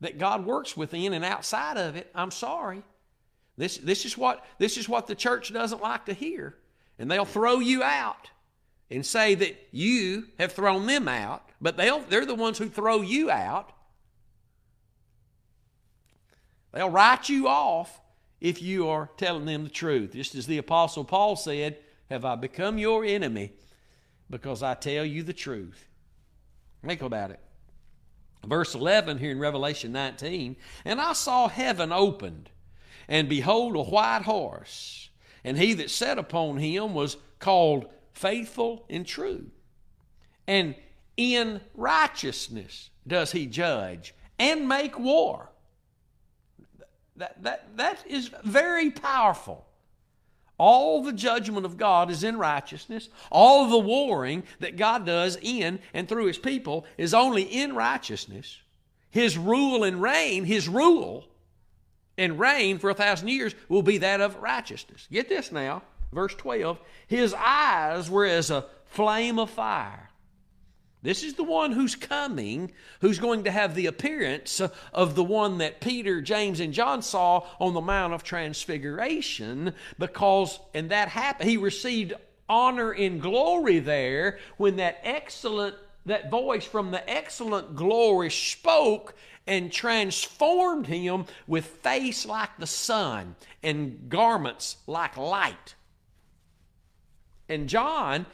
[0.00, 2.82] that God works within and outside of it, I'm sorry.
[3.56, 6.56] This, this, is what, this is what the church doesn't like to hear.
[6.98, 8.30] And they'll throw you out
[8.90, 13.00] and say that you have thrown them out, but they'll, they're the ones who throw
[13.00, 13.72] you out.
[16.72, 18.00] They'll write you off
[18.40, 20.12] if you are telling them the truth.
[20.12, 21.78] Just as the Apostle Paul said,
[22.10, 23.52] Have I become your enemy
[24.28, 25.86] because I tell you the truth?
[26.84, 27.40] Think about it.
[28.46, 32.50] Verse 11 here in Revelation 19 And I saw heaven opened,
[33.08, 35.10] and behold, a white horse,
[35.44, 39.46] and he that sat upon him was called faithful and true.
[40.46, 40.74] And
[41.16, 45.50] in righteousness does he judge and make war.
[47.16, 49.65] That, that, that is very powerful.
[50.58, 53.08] All the judgment of God is in righteousness.
[53.30, 58.58] All the warring that God does in and through His people is only in righteousness.
[59.10, 61.26] His rule and reign, His rule
[62.16, 65.06] and reign for a thousand years will be that of righteousness.
[65.10, 66.78] Get this now, verse 12.
[67.06, 70.05] His eyes were as a flame of fire
[71.06, 74.60] this is the one who's coming, who's going to have the appearance
[74.92, 80.58] of the one that Peter, James, and John saw on the Mount of Transfiguration, because,
[80.74, 82.14] and that happened, he received
[82.48, 89.14] honor and glory there when that excellent, that voice from the excellent glory spoke
[89.46, 95.76] and transformed him with face like the sun and garments like light.
[97.48, 98.26] And John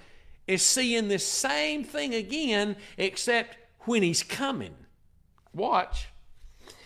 [0.46, 4.74] is seeing this same thing again, except when he's coming.
[5.54, 6.08] Watch.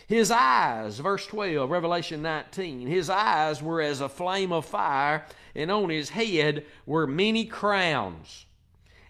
[0.06, 5.70] His eyes, verse 12, Revelation 19, his eyes were as a flame of fire, and
[5.70, 8.46] on his head were many crowns.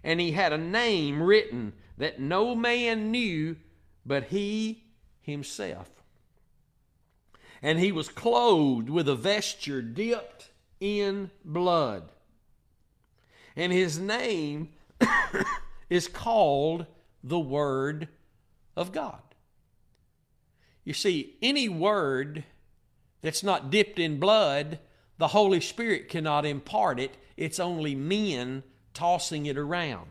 [0.02, 3.56] And he had a name written that no man knew
[4.06, 4.84] but he
[5.20, 5.90] himself.
[7.60, 12.10] And he was clothed with a vesture dipped in blood
[13.56, 14.68] and his name
[15.90, 16.86] is called
[17.24, 18.08] the Word
[18.76, 19.20] of God.
[20.84, 22.44] You see, any word
[23.22, 24.78] that's not dipped in blood,
[25.18, 27.16] the Holy Spirit cannot impart it.
[27.36, 28.62] It's only men
[28.94, 30.06] tossing it around,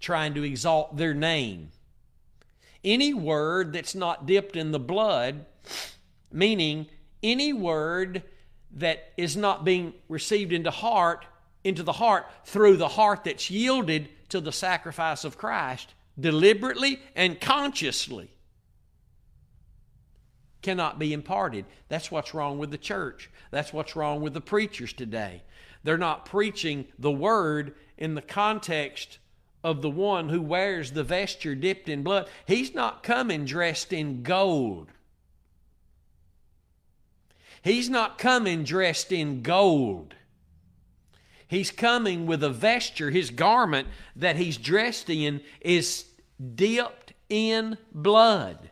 [0.00, 1.70] trying to exalt their name.
[2.82, 5.46] Any word that's not dipped in the blood,
[6.32, 6.88] meaning
[7.22, 8.24] any word
[8.72, 11.24] that is not being received into heart
[11.64, 17.40] into the heart through the heart that's yielded to the sacrifice of Christ deliberately and
[17.40, 18.30] consciously
[20.62, 21.64] cannot be imparted.
[21.88, 23.30] That's what's wrong with the church.
[23.50, 25.42] That's what's wrong with the preachers today.
[25.84, 29.18] They're not preaching the word in the context
[29.64, 32.28] of the one who wears the vesture dipped in blood.
[32.46, 34.88] He's not coming dressed in gold.
[37.62, 40.14] He's not coming dressed in gold.
[41.52, 43.10] He's coming with a vesture.
[43.10, 43.86] His garment
[44.16, 46.06] that he's dressed in is
[46.54, 48.70] dipped in blood.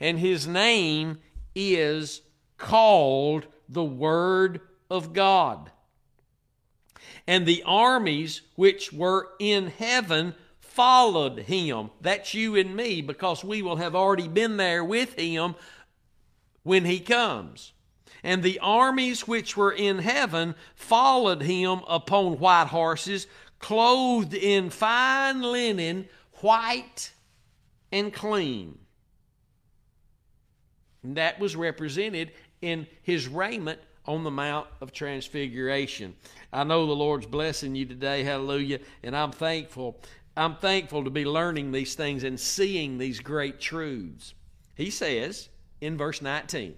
[0.00, 1.18] And his name
[1.54, 2.22] is
[2.56, 5.70] called the Word of God.
[7.26, 11.90] And the armies which were in heaven followed him.
[12.00, 15.54] That's you and me, because we will have already been there with him
[16.62, 17.72] when he comes.
[18.26, 23.28] And the armies which were in heaven followed him upon white horses,
[23.60, 26.08] clothed in fine linen,
[26.40, 27.12] white
[27.92, 28.80] and clean.
[31.04, 36.16] And that was represented in his raiment on the Mount of Transfiguration.
[36.52, 40.00] I know the Lord's blessing you today, hallelujah, and I'm thankful.
[40.36, 44.34] I'm thankful to be learning these things and seeing these great truths.
[44.74, 45.48] He says
[45.80, 46.74] in verse 19,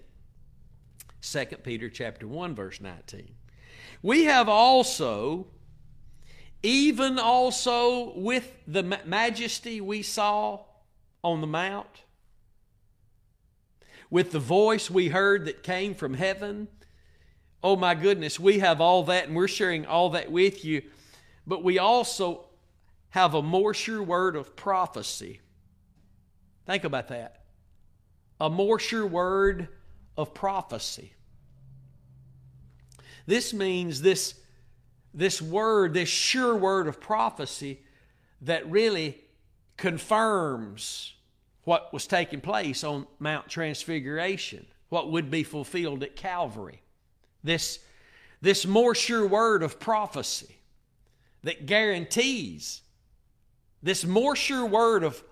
[1.21, 3.35] 2 Peter chapter 1 verse 19.
[4.01, 5.47] We have also
[6.63, 10.59] even also with the majesty we saw
[11.23, 12.03] on the mount
[14.09, 16.67] with the voice we heard that came from heaven
[17.63, 20.81] oh my goodness we have all that and we're sharing all that with you
[21.45, 22.45] but we also
[23.11, 25.39] have a more sure word of prophecy
[26.65, 27.43] think about that
[28.39, 29.67] a more sure word
[30.19, 31.13] of prophecy.
[33.25, 34.35] This means this,
[35.13, 37.79] this word, this sure word of prophecy
[38.41, 39.17] that really
[39.77, 41.13] confirms
[41.63, 46.81] what was taking place on Mount Transfiguration, what would be fulfilled at Calvary.
[47.41, 47.79] This,
[48.41, 50.57] this more sure word of prophecy
[51.43, 52.81] that guarantees,
[53.81, 55.23] this more sure word of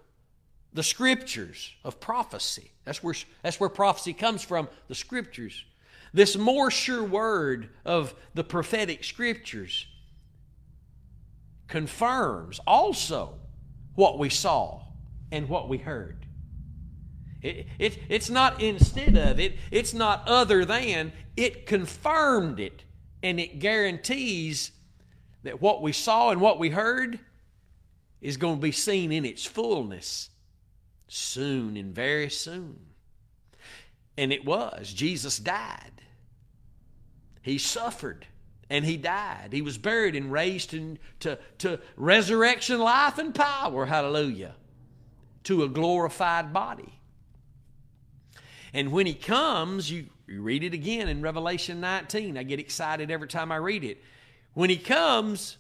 [0.72, 2.72] the scriptures of prophecy.
[2.88, 3.14] That's where,
[3.44, 5.66] that's where prophecy comes from, the scriptures.
[6.14, 9.88] This more sure word of the prophetic scriptures
[11.68, 13.34] confirms also
[13.96, 14.84] what we saw
[15.34, 16.26] and what we heard.
[17.42, 22.86] It, it, it's not instead of it, it's not other than, it confirmed it
[23.22, 24.72] and it guarantees
[25.44, 27.20] that what we saw and what we heard
[28.22, 30.30] is going to be seen in its fullness
[31.08, 32.80] soon and very soon.
[34.18, 34.92] And it was.
[34.92, 36.02] Jesus died.
[37.42, 38.26] He suffered
[38.70, 39.50] and he died.
[39.52, 43.86] He was buried and raised in, to, to resurrection, life, and power.
[43.86, 44.56] Hallelujah.
[45.46, 47.00] To a glorified body.
[48.74, 52.38] And when he comes, you, you read it again in Revelation 19.
[52.38, 54.04] I get excited every time I read it.
[54.54, 55.58] When he comes,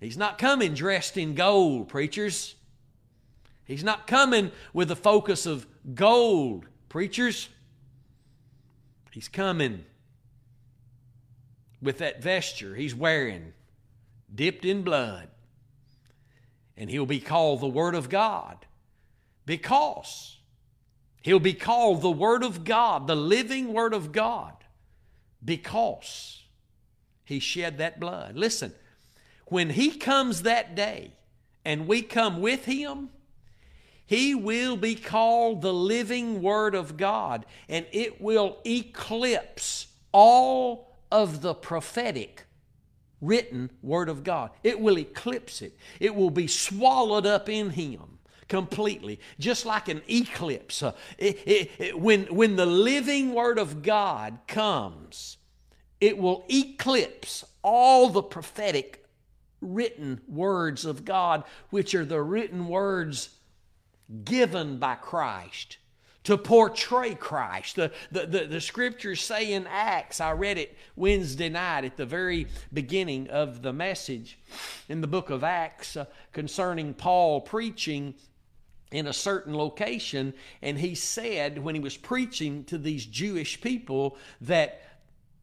[0.00, 2.54] he's not coming dressed in gold, preachers.
[3.72, 7.48] He's not coming with the focus of gold, preachers.
[9.10, 9.86] He's coming
[11.80, 13.54] with that vesture he's wearing,
[14.32, 15.28] dipped in blood.
[16.76, 18.66] And he'll be called the Word of God
[19.46, 20.38] because
[21.22, 24.52] he'll be called the Word of God, the living Word of God,
[25.42, 26.42] because
[27.24, 28.36] he shed that blood.
[28.36, 28.74] Listen,
[29.46, 31.12] when he comes that day
[31.64, 33.08] and we come with him,
[34.12, 41.40] he will be called the living Word of God, and it will eclipse all of
[41.40, 42.44] the prophetic
[43.22, 44.50] written Word of God.
[44.62, 50.02] It will eclipse it, it will be swallowed up in Him completely, just like an
[50.06, 50.82] eclipse.
[50.82, 55.38] Uh, it, it, it, when, when the living Word of God comes,
[56.02, 59.06] it will eclipse all the prophetic
[59.62, 63.30] written words of God, which are the written words
[64.24, 65.78] given by Christ
[66.24, 67.76] to portray Christ.
[67.76, 72.06] The, the, the, the, scriptures say in Acts, I read it Wednesday night at the
[72.06, 74.38] very beginning of the message
[74.88, 78.14] in the book of Acts uh, concerning Paul preaching
[78.92, 80.34] in a certain location.
[80.60, 84.82] And he said, when he was preaching to these Jewish people, that,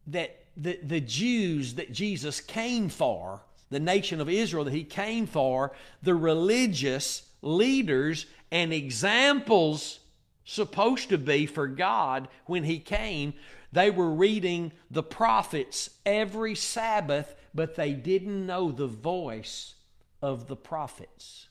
[0.06, 5.26] that the, the Jews that Jesus came for, the nation of Israel that he came
[5.26, 10.00] for, the religious leaders and examples
[10.44, 13.34] supposed to be for God when He came.
[13.72, 19.74] They were reading the prophets every Sabbath but they didn't know the voice
[20.22, 21.48] of the prophets.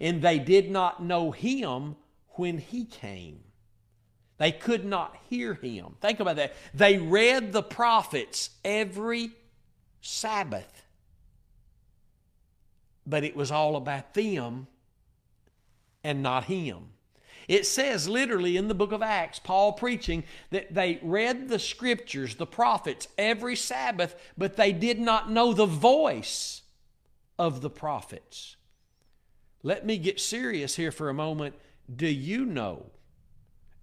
[0.00, 1.96] And they did not know him
[2.30, 3.40] when he came.
[4.38, 5.96] They could not hear him.
[6.00, 6.54] Think about that.
[6.74, 9.30] They read the prophets every
[10.00, 10.84] Sabbath,
[13.06, 14.66] but it was all about them
[16.04, 16.90] and not him.
[17.48, 22.36] It says literally in the book of Acts, Paul preaching, that they read the scriptures,
[22.36, 26.62] the prophets, every Sabbath, but they did not know the voice
[27.38, 28.56] of the prophets.
[29.62, 31.54] Let me get serious here for a moment.
[31.94, 32.86] Do you know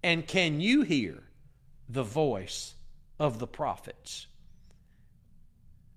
[0.02, 1.22] and can you hear
[1.88, 2.74] the voice
[3.18, 4.26] of the prophets?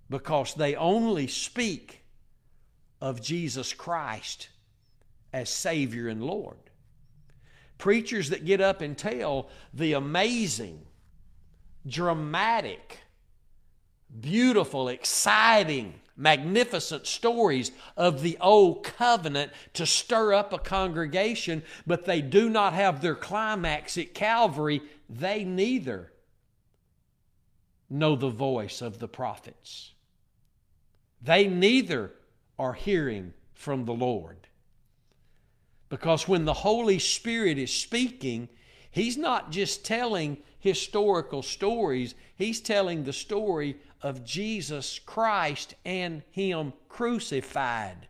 [0.10, 2.04] Because they only speak
[3.00, 4.50] of Jesus Christ
[5.34, 6.58] as Savior and Lord.
[7.78, 10.86] Preachers that get up and tell the amazing,
[11.86, 13.00] dramatic,
[14.22, 22.22] beautiful, exciting, magnificent stories of the old covenant to stir up a congregation, but they
[22.22, 26.12] do not have their climax at Calvary, they neither
[27.90, 29.92] know the voice of the prophets.
[31.22, 32.12] They neither
[32.60, 34.43] are hearing from the Lord.
[35.94, 38.50] Because when the Holy Spirit is speaking,
[38.89, 46.74] He's not just telling historical stories, He's telling the story of Jesus Christ and Him
[46.89, 48.08] crucified.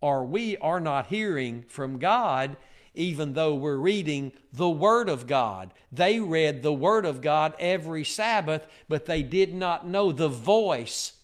[0.00, 2.56] Or we are not hearing from God
[2.94, 5.74] even though we're reading the Word of God.
[5.90, 11.14] They read the Word of God every Sabbath, but they did not know the voice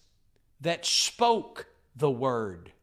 [0.59, 2.73] that spoke the Word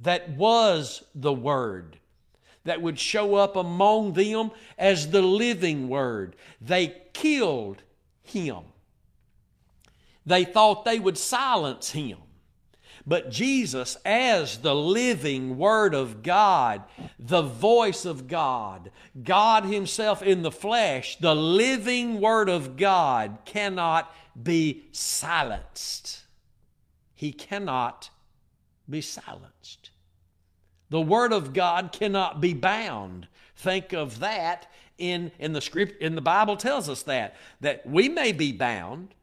[0.00, 1.98] that was the Word,
[2.64, 6.36] that would show up among them as the living Word.
[6.60, 7.82] They killed
[8.22, 8.62] him.
[10.26, 12.18] They thought they would silence him.
[13.06, 16.82] But Jesus, as the living Word of God,
[17.18, 18.90] the voice of God,
[19.24, 26.24] God Himself in the flesh, the living Word of God cannot be silenced.
[27.14, 28.10] He cannot
[28.88, 29.90] be silenced.
[30.90, 33.28] The Word of God cannot be bound.
[33.56, 37.36] Think of that in, in the script in the Bible tells us that.
[37.60, 39.14] That we may be bound.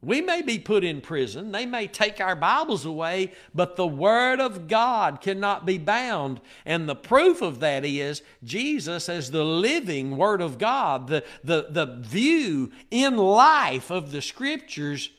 [0.00, 1.50] We may be put in prison.
[1.50, 6.40] They may take our Bibles away, but the Word of God cannot be bound.
[6.64, 11.66] And the proof of that is Jesus as the living Word of God, the, the,
[11.70, 15.10] the view in life of the Scriptures.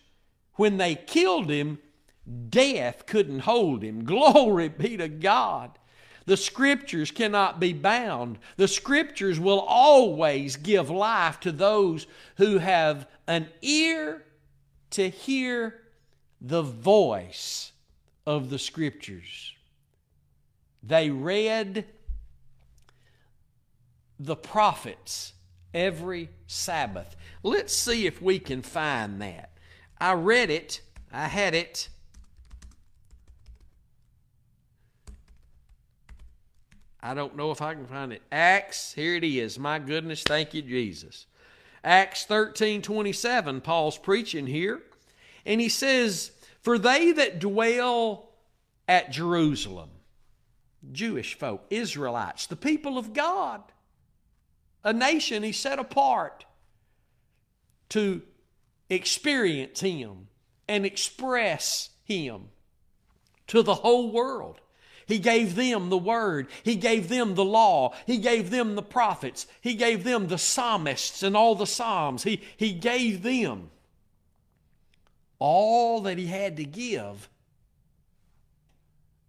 [0.53, 1.79] When they killed him,
[2.49, 4.03] Death couldn't hold him.
[4.03, 5.71] Glory be to God.
[6.25, 8.37] The scriptures cannot be bound.
[8.57, 12.05] The scriptures will always give life to those
[12.37, 14.25] who have an ear
[14.91, 15.81] to hear
[16.39, 17.71] the voice
[18.27, 19.53] of the scriptures.
[20.83, 21.85] They read
[24.19, 25.33] the prophets
[25.73, 27.15] every Sabbath.
[27.41, 29.57] Let's see if we can find that.
[29.99, 31.89] I read it, I had it
[37.01, 38.21] I don't know if I can find it.
[38.31, 39.57] Acts, here it is.
[39.57, 41.25] My goodness, thank you, Jesus.
[41.83, 44.81] Acts 13 27, Paul's preaching here.
[45.45, 46.31] And he says,
[46.61, 48.29] For they that dwell
[48.87, 49.89] at Jerusalem,
[50.91, 53.63] Jewish folk, Israelites, the people of God,
[54.83, 56.45] a nation he set apart
[57.89, 58.21] to
[58.89, 60.27] experience him
[60.67, 62.49] and express him
[63.47, 64.61] to the whole world.
[65.09, 66.49] He gave them the word.
[66.61, 67.95] He gave them the law.
[68.05, 69.47] He gave them the prophets.
[69.59, 72.21] He gave them the psalmists and all the psalms.
[72.21, 73.71] He, he gave them
[75.39, 77.27] all that he had to give.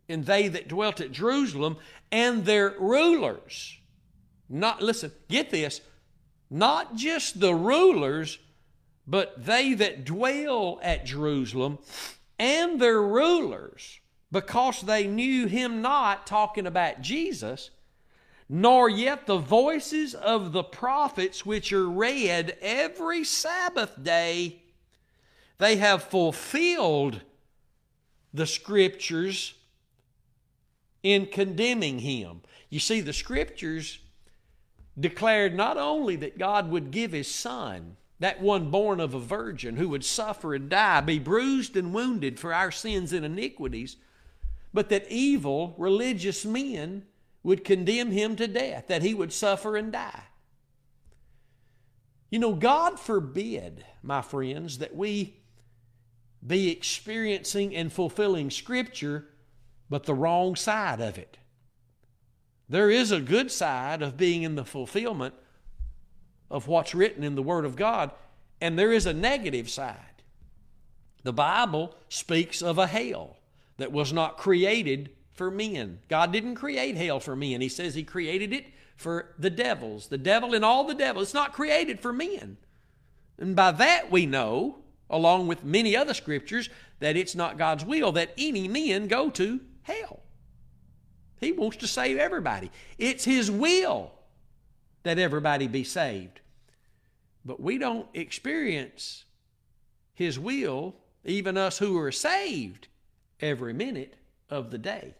[0.07, 1.78] And they that dwelt at Jerusalem
[2.12, 3.78] and their rulers.
[4.51, 5.81] Not listen, get this,
[6.51, 8.39] not just the rulers,
[9.07, 11.78] but they that dwell at Jerusalem
[12.39, 14.01] and their rulers
[14.33, 17.70] because they knew him not, talking about Jesus,
[18.49, 24.62] nor yet the voices of the prophets which are read every Sabbath day.
[25.59, 27.20] They have fulfilled
[28.33, 29.55] the scriptures
[31.03, 32.43] in condemning him.
[32.68, 33.99] You see, the scriptures
[34.99, 39.76] declared not only that God would give his son, that one born of a virgin
[39.76, 43.97] who would suffer and die, be bruised and wounded for our sins and iniquities
[44.72, 47.04] but that evil religious men
[47.42, 50.24] would condemn him to death, that he would suffer and die.
[52.30, 55.36] You know, God forbid, my friends, that we
[56.46, 59.26] be experiencing and fulfilling Scripture,
[59.88, 61.38] but the wrong side of it.
[62.68, 65.34] There is a good side of being in the fulfillment
[66.48, 68.12] of what's written in the Word of God,
[68.60, 69.96] and there is a negative side.
[71.24, 73.39] The Bible speaks of a hell
[73.81, 75.99] that was not created for men.
[76.09, 77.61] God didn't create hell for men.
[77.61, 78.66] He says He created it
[78.97, 80.09] for the devils.
[80.09, 81.28] The devil and all the devils.
[81.28, 82.57] It's not created for men.
[83.39, 86.70] And by that we know along with many other scriptures,
[87.01, 90.20] that it's not God's will that any men go to hell.
[91.41, 92.70] He wants to save everybody.
[92.97, 94.12] It's His will
[95.03, 96.41] that everybody be saved.
[97.45, 99.24] But we don't experience
[100.14, 102.89] His will, even us who are saved,
[103.41, 104.14] every minute
[104.49, 105.14] of the day.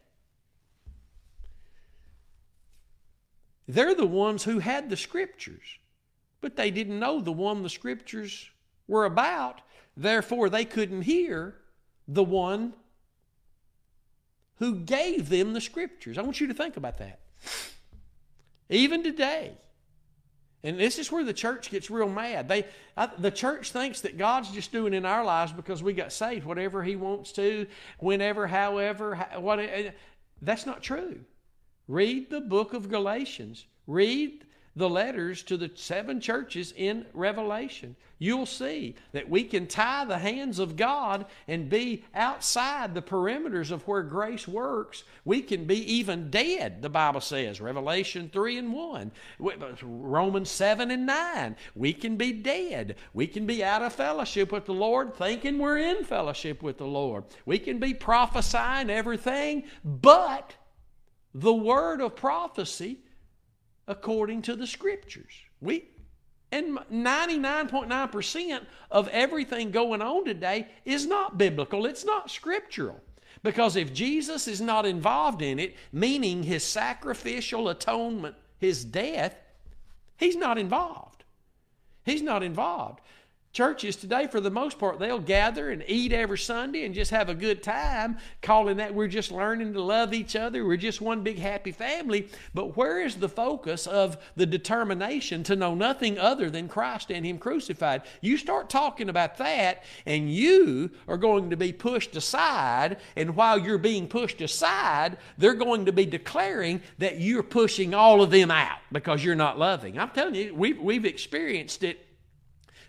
[3.69, 5.79] They're the ones who had the scriptures,
[6.41, 8.51] but they didn't know the one the scriptures
[8.89, 9.61] were about
[9.97, 11.57] Therefore, they couldn't hear
[12.07, 12.73] the one
[14.57, 16.17] who gave them the scriptures.
[16.17, 17.21] I want you to think about that.
[18.71, 19.59] Even today,
[20.63, 22.49] and this is where the church gets real mad.
[22.49, 26.13] They, I, the church thinks that God's just doing in our lives because we got
[26.13, 27.67] saved, whatever He wants to,
[27.99, 29.17] whenever, however.
[29.39, 29.91] What, uh,
[30.43, 31.21] that's not true.
[31.89, 33.65] Read the book of Galatians.
[33.87, 34.45] Read
[34.81, 40.19] the letters to the seven churches in Revelation, you'll see that we can tie the
[40.19, 45.05] hands of God and be outside the perimeters of where grace works.
[45.27, 49.13] We can be even dead, the Bible says, Revelation 3 and 1,
[49.83, 51.57] Romans 7 and 9.
[51.77, 52.97] We can be dead.
[53.13, 56.87] We can be out of fellowship with the Lord, thinking we're in fellowship with the
[56.87, 57.25] Lord.
[57.45, 60.55] We can be prophesying everything, but
[61.35, 63.01] the word of prophecy
[63.91, 65.33] according to the scriptures.
[65.61, 65.85] We
[66.53, 71.87] and 99.9% of everything going on today is not biblical.
[71.87, 73.01] It's not scriptural.
[73.43, 79.37] Because if Jesus is not involved in it, meaning his sacrificial atonement, his death,
[80.17, 81.25] he's not involved.
[82.05, 83.01] He's not involved.
[83.53, 87.29] Churches today, for the most part, they'll gather and eat every Sunday and just have
[87.29, 90.65] a good time, calling that we're just learning to love each other.
[90.65, 92.29] We're just one big happy family.
[92.55, 97.27] But where is the focus of the determination to know nothing other than Christ and
[97.27, 98.03] Him crucified?
[98.21, 102.99] You start talking about that, and you are going to be pushed aside.
[103.17, 108.23] And while you're being pushed aside, they're going to be declaring that you're pushing all
[108.23, 109.99] of them out because you're not loving.
[109.99, 112.07] I'm telling you, we've, we've experienced it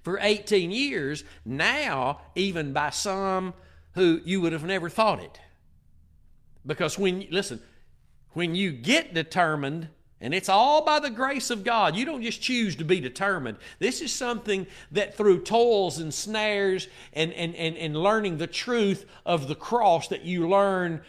[0.03, 3.53] for 18 years, now, even by some
[3.93, 5.39] who you would have never thought it.
[6.65, 7.61] Because when, listen,
[8.33, 9.89] when you get determined,
[10.21, 11.95] and it's all by the grace of God.
[11.95, 13.57] You don't just choose to be determined.
[13.79, 19.07] This is something that through toils and snares and, and, and, and learning the truth
[19.25, 21.01] of the cross that you learn,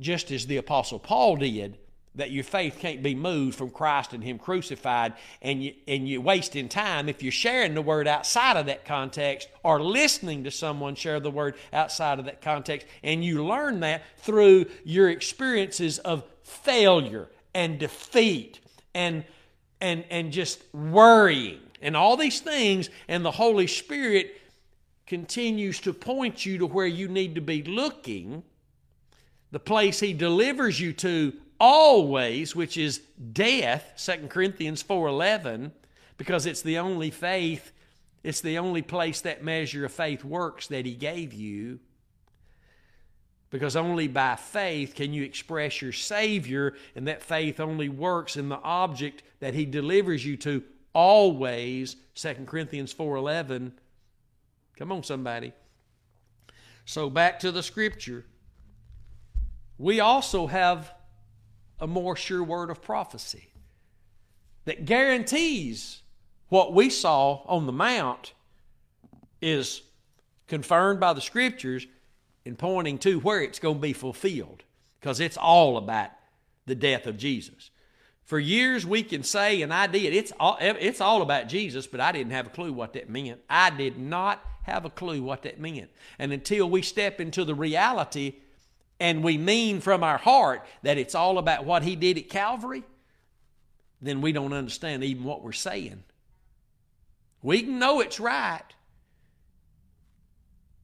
[0.00, 1.78] just as the Apostle Paul did,
[2.18, 6.20] that your faith can't be moved from Christ and Him crucified, and you and you're
[6.20, 10.94] wasting time if you're sharing the word outside of that context or listening to someone
[10.94, 16.24] share the word outside of that context, and you learn that through your experiences of
[16.42, 18.60] failure and defeat
[18.94, 19.24] and
[19.80, 24.34] and and just worrying and all these things, and the Holy Spirit
[25.06, 28.42] continues to point you to where you need to be looking,
[29.52, 33.00] the place He delivers you to always, which is
[33.32, 35.72] death, 2 Corinthians 4:11,
[36.16, 37.72] because it's the only faith,
[38.22, 41.80] it's the only place that measure of faith works that he gave you.
[43.50, 48.48] Because only by faith can you express your Savior, and that faith only works in
[48.50, 51.96] the object that He delivers you to always.
[52.14, 53.72] 2 Corinthians 4.11.
[54.76, 55.52] Come on, somebody.
[56.84, 58.26] So back to the Scripture.
[59.78, 60.92] We also have
[61.80, 63.52] a more sure word of prophecy
[64.64, 66.02] that guarantees
[66.48, 68.32] what we saw on the Mount
[69.40, 69.82] is
[70.46, 71.86] confirmed by the Scriptures
[72.44, 74.64] and pointing to where it's going to be fulfilled
[75.00, 76.10] because it's all about
[76.66, 77.70] the death of Jesus.
[78.24, 82.00] For years we can say, and I did, it's all, it's all about Jesus, but
[82.00, 83.40] I didn't have a clue what that meant.
[83.48, 85.90] I did not have a clue what that meant.
[86.18, 88.34] And until we step into the reality
[89.00, 92.82] and we mean from our heart that it's all about what he did at Calvary,
[94.00, 96.02] then we don't understand even what we're saying.
[97.42, 98.62] We can know it's right.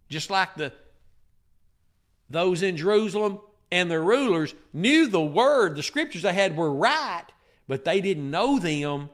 [0.08, 0.72] Just like the
[2.30, 3.40] those in Jerusalem
[3.70, 7.24] and their rulers knew the word, the scriptures they had were right,
[7.68, 9.10] but they didn't know them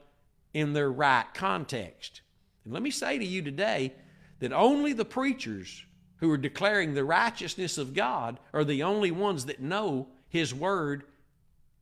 [0.53, 2.21] in their right context.
[2.63, 3.93] And let me say to you today
[4.39, 5.83] that only the preachers
[6.21, 11.03] who are declaring the righteousness of God are the only ones that know His Word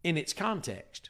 [0.03, 1.09] in its context.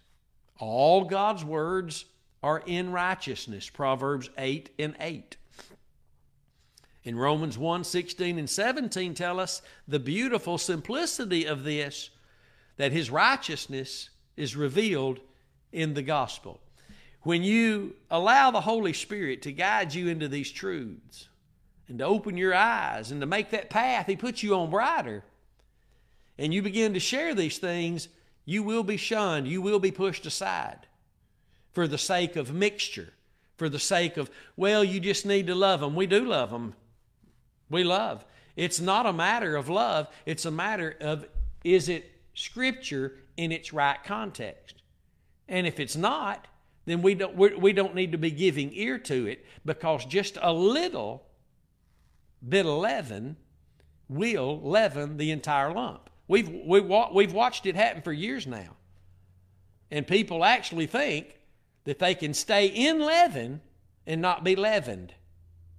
[0.58, 2.06] All God's words
[2.44, 3.70] are in righteousness.
[3.70, 5.38] Proverbs 8 and 8.
[7.04, 12.10] In Romans 1 16 and 17 tell us the beautiful simplicity of this
[12.78, 15.20] that his righteousness is revealed
[15.72, 16.60] in the gospel.
[17.22, 21.29] When you allow the Holy Spirit to guide you into these truths
[21.90, 25.24] and to open your eyes and to make that path he puts you on brighter,
[26.38, 28.08] and you begin to share these things,
[28.46, 30.88] you will be shunned, you will be pushed aside
[31.74, 33.14] for the sake of mixture,
[33.58, 35.96] for the sake of, well, you just need to love them.
[35.96, 36.76] We do love them.
[37.70, 38.26] We love.
[38.56, 41.26] It's not a matter of love, it's a matter of
[41.64, 44.82] is it Scripture in its right context?
[45.48, 46.48] And if it's not,
[46.86, 50.52] then we don't, we don't need to be giving ear to it because just a
[50.52, 51.26] little
[52.48, 53.38] bit of leaven
[54.08, 56.10] will leaven the entire lump.
[56.28, 58.76] We've, we, we've watched it happen for years now.
[59.92, 61.40] And people actually think
[61.86, 63.62] that they can stay in leaven
[64.06, 65.14] and not be leavened.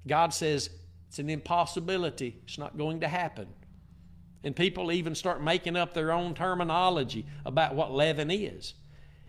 [0.07, 0.71] God says
[1.09, 3.49] it's an impossibility, it's not going to happen.
[4.43, 8.75] And people even start making up their own terminology about what leaven is.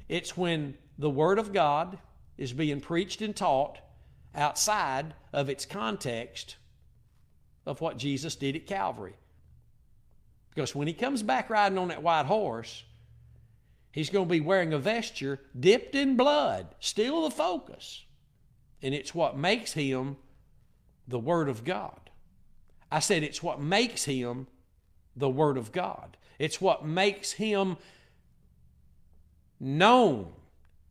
[0.08, 1.98] It's when the Word of God
[2.38, 3.80] is being preached and taught
[4.34, 6.56] outside of its context
[7.66, 9.16] of what Jesus did at Calvary.
[10.54, 12.84] Because when he comes back riding on that white horse,
[13.92, 18.04] he's going to be wearing a vesture dipped in blood, still the focus.
[18.82, 20.18] And it's what makes him
[21.08, 22.10] the Word of God.
[22.92, 24.48] I said it's what makes him
[25.16, 26.18] the Word of God.
[26.40, 27.78] It's what makes him
[29.60, 30.32] known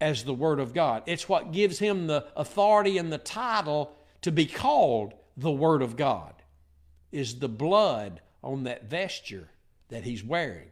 [0.00, 1.02] as the Word of God.
[1.06, 5.96] It's what gives him the authority and the title to be called the Word of
[5.96, 6.34] God,
[7.12, 9.48] is the blood on that vesture
[9.88, 10.70] that he's wearing.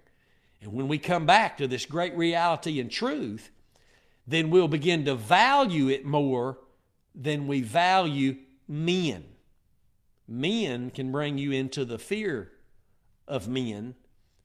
[0.60, 3.50] And when we come back to this great reality and truth,
[4.26, 6.58] then we'll begin to value it more
[7.14, 8.36] than we value
[8.66, 9.24] men.
[10.26, 12.52] Men can bring you into the fear
[13.26, 13.94] of men,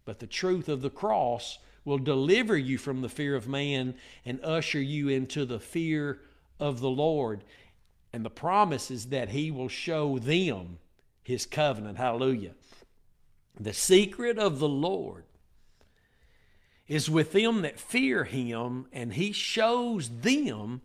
[0.06, 4.39] but the truth of the cross will deliver you from the fear of man and
[4.44, 6.20] usher you into the fear
[6.60, 7.44] of the Lord.
[8.14, 10.78] And the promise is that He will show them
[11.24, 11.97] His covenant.
[11.97, 12.51] Hallelujah.
[13.59, 15.26] The secret of the Lord
[16.88, 20.82] is with them that fear Him, and He shows them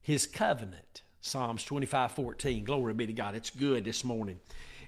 [0.00, 1.02] His covenant.
[1.20, 2.64] Psalms 25 14.
[2.64, 3.34] Glory be to God.
[3.34, 4.40] It's good this morning.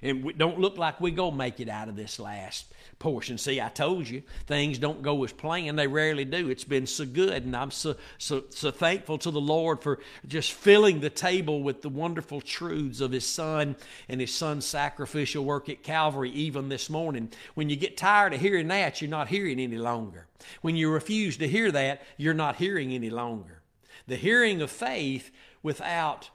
[0.03, 2.65] And we don't look like we go make it out of this last
[2.97, 3.37] portion.
[3.37, 5.77] See, I told you things don't go as planned.
[5.77, 6.49] They rarely do.
[6.49, 10.53] It's been so good, and I'm so so so thankful to the Lord for just
[10.53, 13.75] filling the table with the wonderful truths of His Son
[14.09, 16.31] and His Son's sacrificial work at Calvary.
[16.31, 20.27] Even this morning, when you get tired of hearing that, you're not hearing any longer.
[20.61, 23.61] When you refuse to hear that, you're not hearing any longer.
[24.07, 25.31] The hearing of faith
[25.61, 26.31] without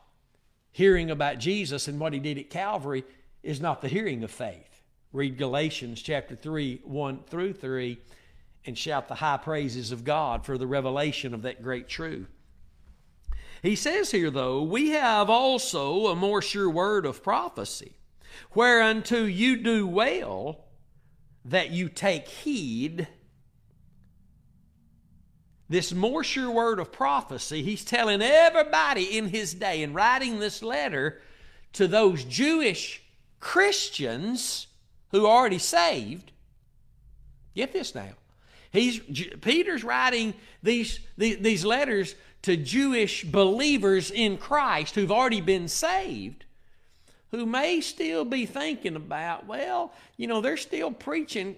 [0.70, 3.02] hearing about Jesus and what he did at Calvary
[3.47, 4.82] is not the hearing of faith.
[5.12, 7.99] Read Galatians chapter 3, 1 through 3,
[8.66, 12.28] and shout the high praises of God for the revelation of that great truth.
[13.62, 17.92] He says here, though, we have also a more sure word of prophecy,
[18.55, 20.64] whereunto you do well
[21.44, 23.07] that you take heed
[25.68, 30.62] this more sure word of prophecy, he's telling everybody in his day and writing this
[30.62, 31.20] letter
[31.72, 33.03] to those Jewish
[33.47, 34.66] Christians
[35.12, 36.32] who are already saved.
[37.55, 38.11] Get this now.
[38.72, 38.99] He's,
[39.40, 40.34] Peter's writing
[40.64, 46.44] these, these letters to Jewish believers in Christ who've already been saved,
[47.30, 51.55] who may still be thinking about, well, you know, they're still preaching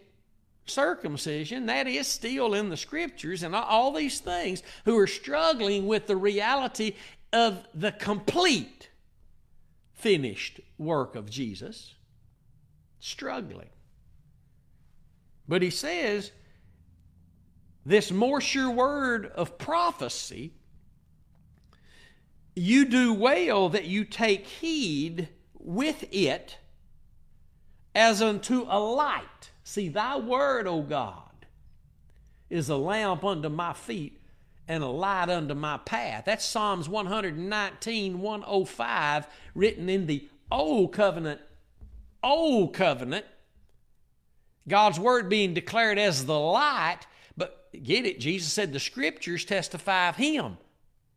[0.66, 6.06] circumcision, that is still in the scriptures, and all these things, who are struggling with
[6.06, 6.96] the reality
[7.32, 8.90] of the complete
[9.98, 11.94] finished work of Jesus.
[12.98, 13.68] Struggling.
[15.46, 16.32] But he says,
[17.84, 20.52] this more sure word of prophecy,
[22.54, 26.58] you do well that you take heed with it
[27.94, 31.44] as unto a light See, thy word, O God,
[32.48, 34.17] is a lamp unto my feet
[34.68, 36.24] and a light unto my path.
[36.26, 41.40] That's Psalms 119, 105, written in the Old Covenant.
[42.22, 43.24] Old Covenant.
[44.68, 47.00] God's word being declared as the light,
[47.36, 50.58] but get it, Jesus said the scriptures testify of Him.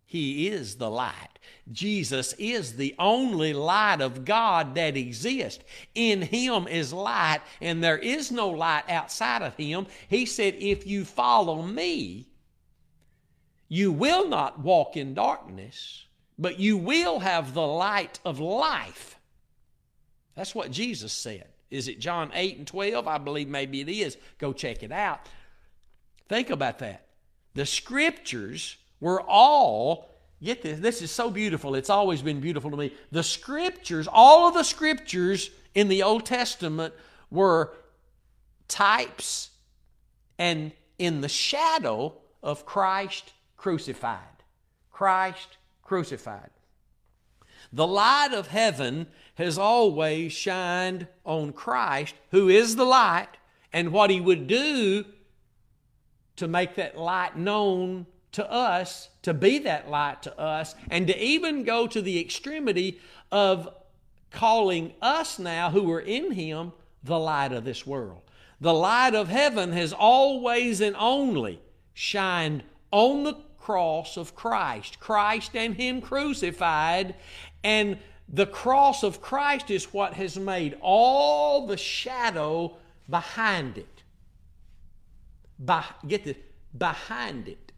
[0.05, 1.39] He is the light.
[1.71, 5.63] Jesus is the only light of God that exists.
[5.95, 9.87] In Him is light, and there is no light outside of Him.
[10.07, 12.27] He said, If you follow me,
[13.73, 16.03] you will not walk in darkness,
[16.37, 19.17] but you will have the light of life.
[20.35, 21.47] That's what Jesus said.
[21.69, 23.07] Is it John 8 and 12?
[23.07, 24.17] I believe maybe it is.
[24.39, 25.21] Go check it out.
[26.27, 27.05] Think about that.
[27.53, 30.09] The scriptures were all,
[30.43, 31.73] get this, this is so beautiful.
[31.75, 32.93] It's always been beautiful to me.
[33.11, 36.93] The scriptures, all of the scriptures in the Old Testament
[37.29, 37.71] were
[38.67, 39.49] types
[40.37, 43.31] and in the shadow of Christ
[43.61, 44.17] crucified.
[44.91, 46.49] Christ crucified.
[47.71, 49.05] The light of heaven
[49.35, 53.29] has always shined on Christ, who is the light,
[53.71, 55.05] and what he would do
[56.37, 61.23] to make that light known to us, to be that light to us, and to
[61.23, 62.99] even go to the extremity
[63.31, 63.69] of
[64.31, 68.21] calling us now who are in Him the light of this world.
[68.59, 71.61] The light of heaven has always and only
[71.93, 77.15] shined on the cross of Christ, Christ and Him crucified,
[77.63, 77.97] and
[78.27, 82.77] the cross of Christ is what has made all the shadow
[83.09, 84.03] behind it.
[85.59, 86.37] By, get this,
[86.75, 87.71] behind it.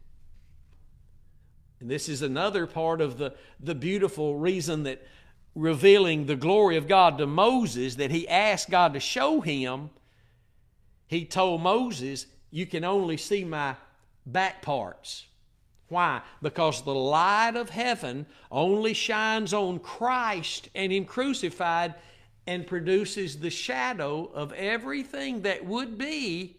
[1.80, 5.06] And this is another part of the, the beautiful reason that
[5.54, 9.90] revealing the glory of God to Moses, that he asked God to show him,
[11.06, 13.76] he told Moses, You can only see my
[14.24, 15.26] back parts.
[15.88, 16.22] Why?
[16.42, 21.94] Because the light of heaven only shines on Christ and Him crucified
[22.46, 26.56] and produces the shadow of everything that would be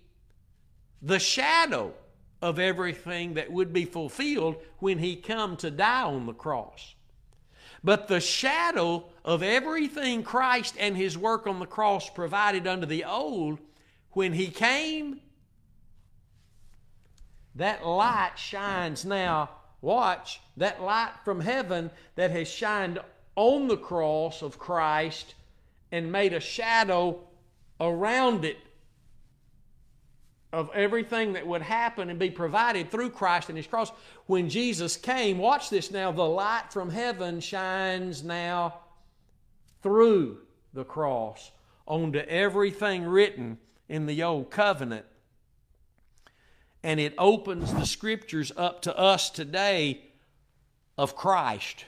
[1.02, 1.94] the shadow
[2.42, 6.96] of everything that would be fulfilled when he come to die on the cross.
[7.84, 13.06] But the shadow of everything Christ and his work on the cross provided under the
[13.06, 13.60] old,
[14.12, 15.22] when he came,
[17.56, 19.50] that light shines now.
[19.82, 23.00] Watch, that light from heaven that has shined
[23.36, 25.36] on the cross of Christ
[25.92, 27.20] and made a shadow
[27.80, 28.58] around it
[30.52, 33.92] of everything that would happen and be provided through Christ and His cross.
[34.26, 38.80] When Jesus came, watch this now, the light from heaven shines now
[39.84, 40.38] through
[40.74, 41.52] the cross
[41.86, 43.58] onto everything written
[43.90, 45.06] in the Old Covenant.
[46.86, 50.04] And it opens the Scriptures up to us today
[51.00, 51.84] of Christ.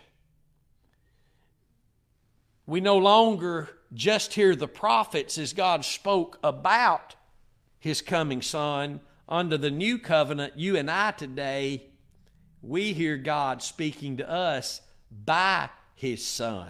[2.66, 7.14] We no longer just hear the prophets as God spoke about
[7.78, 9.00] his coming son.
[9.30, 11.84] Under the new covenant, you and I today,
[12.64, 14.82] we hear God speaking to us
[15.12, 16.70] by his son.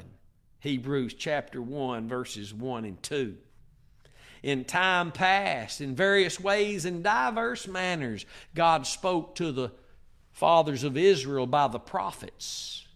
[0.60, 3.38] Hebrews chapter 1, verses 1 and 2.
[4.48, 8.26] In time past, in various ways, in diverse manners,
[8.56, 9.74] God spoke to the
[10.32, 12.88] fathers of Israel by the prophets.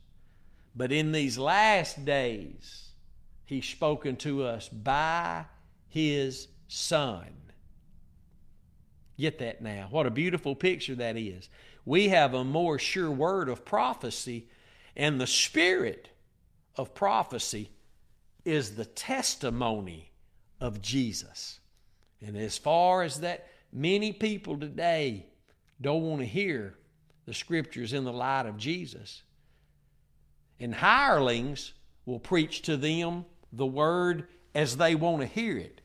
[0.77, 2.91] But in these last days,
[3.43, 5.43] He's spoken to us by
[5.89, 7.27] His Son.
[9.19, 9.89] Get that now.
[9.89, 11.49] What a beautiful picture that is.
[11.83, 14.47] We have a more sure word of prophecy,
[14.95, 16.11] and the spirit
[16.77, 17.71] of prophecy
[18.45, 20.10] is the testimony
[20.61, 21.59] of Jesus.
[22.25, 25.25] And as far as that, many people today
[25.81, 26.75] don't want to hear
[27.25, 29.23] the scriptures in the light of Jesus.
[30.59, 31.73] And hirelings
[32.05, 35.81] will preach to them the word as they want to hear it.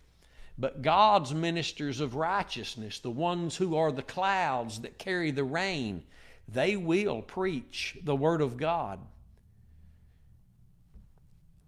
[0.58, 6.02] But God's ministers of righteousness, the ones who are the clouds that carry the rain,
[6.48, 9.00] they will preach the Word of God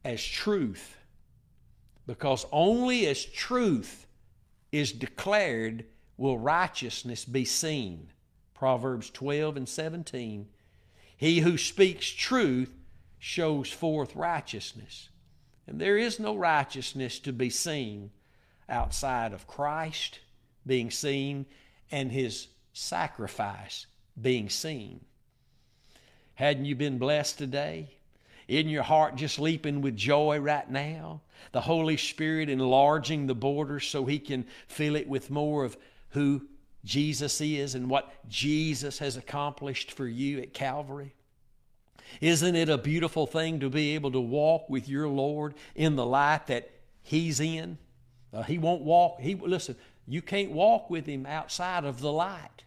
[0.05, 0.97] as truth.
[2.09, 4.07] Because only as truth
[4.73, 5.85] is declared
[6.17, 8.09] will righteousness be seen.
[8.55, 10.49] Proverbs 12 and 17.
[11.19, 12.73] He who speaks truth
[13.19, 15.11] shows forth righteousness.
[15.67, 18.11] And there is no righteousness to be seen
[18.71, 20.21] outside of Christ
[20.67, 21.45] being seen
[21.91, 23.85] and his sacrifice
[24.19, 25.05] being seen.
[26.37, 27.98] Hadn't you been blessed today?
[28.49, 31.21] Isn't your heart just leaping with joy right now?
[31.53, 35.77] The Holy Spirit enlarging the borders so He can fill it with more of
[36.11, 36.47] who
[36.85, 41.15] Jesus is and what Jesus has accomplished for you at Calvary?
[42.23, 46.07] Isn't it a beautiful thing to be able to walk with your Lord in the
[46.07, 46.71] light that
[47.03, 47.77] He's in?
[48.33, 49.21] Uh, he won't walk.
[49.21, 49.77] He listen.
[50.07, 52.65] You can't walk with him outside of the light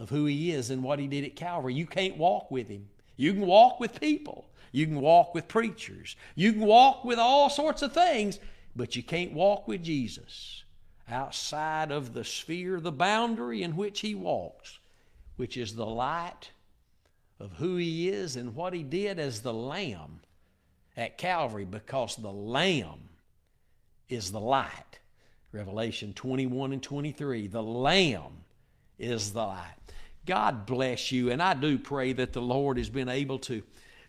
[0.00, 1.74] of who He is and what He did at Calvary.
[1.74, 2.88] You can't walk with Him.
[3.18, 7.50] You can walk with people, you can walk with preachers, you can walk with all
[7.50, 8.38] sorts of things,
[8.76, 10.62] but you can't walk with Jesus
[11.10, 14.78] outside of the sphere, the boundary in which He walks,
[15.36, 16.52] which is the light
[17.40, 20.20] of who He is and what He did as the Lamb
[20.96, 23.08] at Calvary, because the Lamb
[24.08, 25.00] is the light.
[25.50, 27.48] Revelation 21 and 23.
[27.48, 28.44] The Lamb
[28.96, 29.77] is the light.
[30.28, 31.30] God bless you.
[31.30, 33.62] And I do pray that the Lord has been able to,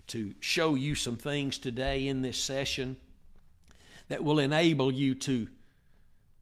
[0.08, 2.98] to show you some things today in this session
[4.10, 5.48] that will enable you to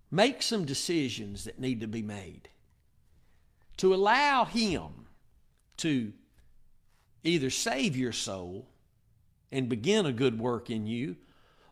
[0.09, 2.49] make some decisions that need to be made.
[3.77, 5.05] To allow Him
[5.77, 6.11] to
[7.23, 8.67] either save your soul
[9.51, 11.17] and begin a good work in you,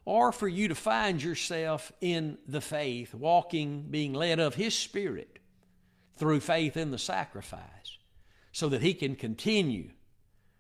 [0.06, 5.40] or for you to find yourself in the faith, walking, being led of His Spirit
[6.18, 7.95] through faith in the sacrifice,
[8.56, 9.90] so that He can continue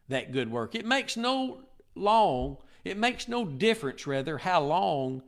[0.09, 0.75] that good work.
[0.75, 1.61] It makes no
[1.95, 5.23] long, it makes no difference, rather, how long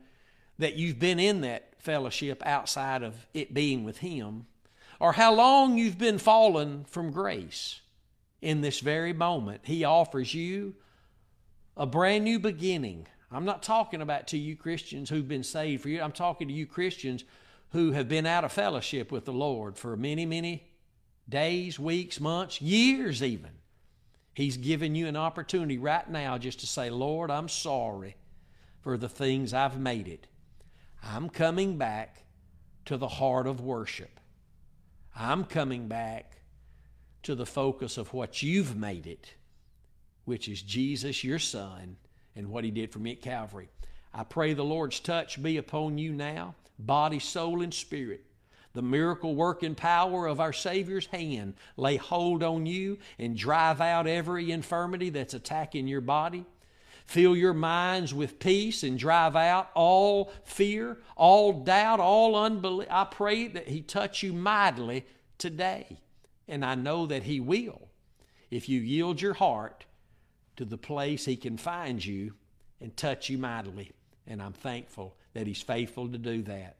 [0.58, 4.44] that you've been in that fellowship outside of it being with Him,
[5.00, 7.80] or how long you've been fallen from grace.
[8.42, 10.74] In this very moment, He offers you
[11.74, 15.88] a brand new beginning I'm not talking about to you Christians who've been saved for
[15.88, 16.00] you.
[16.00, 17.24] I'm talking to you Christians
[17.72, 20.67] who have been out of fellowship with the Lord for many, many
[21.28, 23.50] days, weeks, months, years even.
[24.34, 28.16] He's given you an opportunity right now just to say, Lord, I'm sorry
[28.80, 30.26] for the things I've made it.
[31.02, 32.24] I'm coming back
[32.84, 34.20] to the heart of worship.
[35.14, 36.38] I'm coming back
[37.24, 39.34] to the focus of what you've made it,
[40.24, 41.96] which is Jesus, your Son
[42.36, 43.68] and what He did for me at Calvary.
[44.14, 48.24] I pray the Lord's touch be upon you now, body, soul, and spirit.
[48.74, 54.06] The miracle working power of our Savior's hand lay hold on you and drive out
[54.06, 56.44] every infirmity that's attacking your body.
[57.06, 62.86] Fill your minds with peace and drive out all fear, all doubt, all unbelief.
[62.90, 65.06] I pray that He touch you mightily
[65.38, 66.00] today.
[66.46, 67.88] And I know that He will
[68.50, 69.86] if you yield your heart
[70.56, 72.34] to the place He can find you
[72.80, 73.92] and touch you mightily.
[74.26, 76.76] And I'm thankful that He's faithful to do that.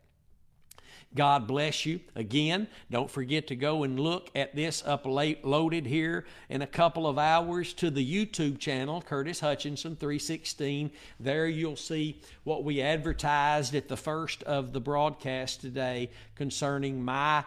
[1.15, 2.01] God bless you.
[2.15, 7.19] Again, don't forget to go and look at this uploaded here in a couple of
[7.19, 10.91] hours to the YouTube channel, Curtis Hutchinson 316.
[11.19, 17.43] There you'll see what we advertised at the first of the broadcast today concerning my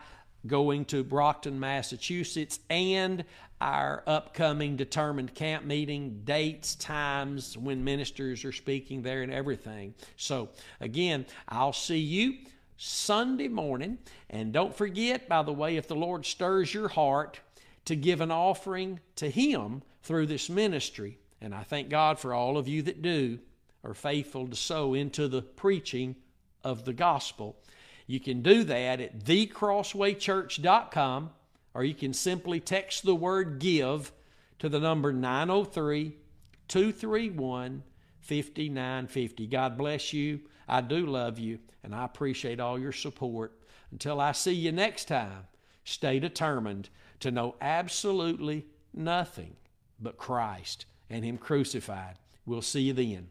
[0.48, 3.24] going to Brockton, Massachusetts, and
[3.60, 9.94] our upcoming determined camp meeting, dates, times, when ministers are speaking there, and everything.
[10.18, 10.50] So,
[10.80, 12.38] again, I'll see you
[12.84, 14.00] Sunday morning.
[14.32, 17.40] And don't forget, by the way, if the Lord stirs your heart
[17.86, 22.58] to give an offering to Him through this ministry, and I thank God for all
[22.58, 23.38] of you that do,
[23.84, 26.16] are faithful to sow into the preaching
[26.64, 27.56] of the gospel.
[28.08, 31.30] You can do that at thecrosswaychurch.com
[31.74, 34.12] or you can simply text the word give
[34.58, 36.16] to the number 903
[36.68, 37.84] 231
[38.22, 39.48] 5950.
[39.48, 40.40] God bless you.
[40.72, 43.52] I do love you, and I appreciate all your support.
[43.92, 45.48] Until I see you next time,
[45.84, 49.58] stay determined to know absolutely nothing
[50.00, 52.16] but Christ and Him crucified.
[52.46, 53.28] We'll see you then.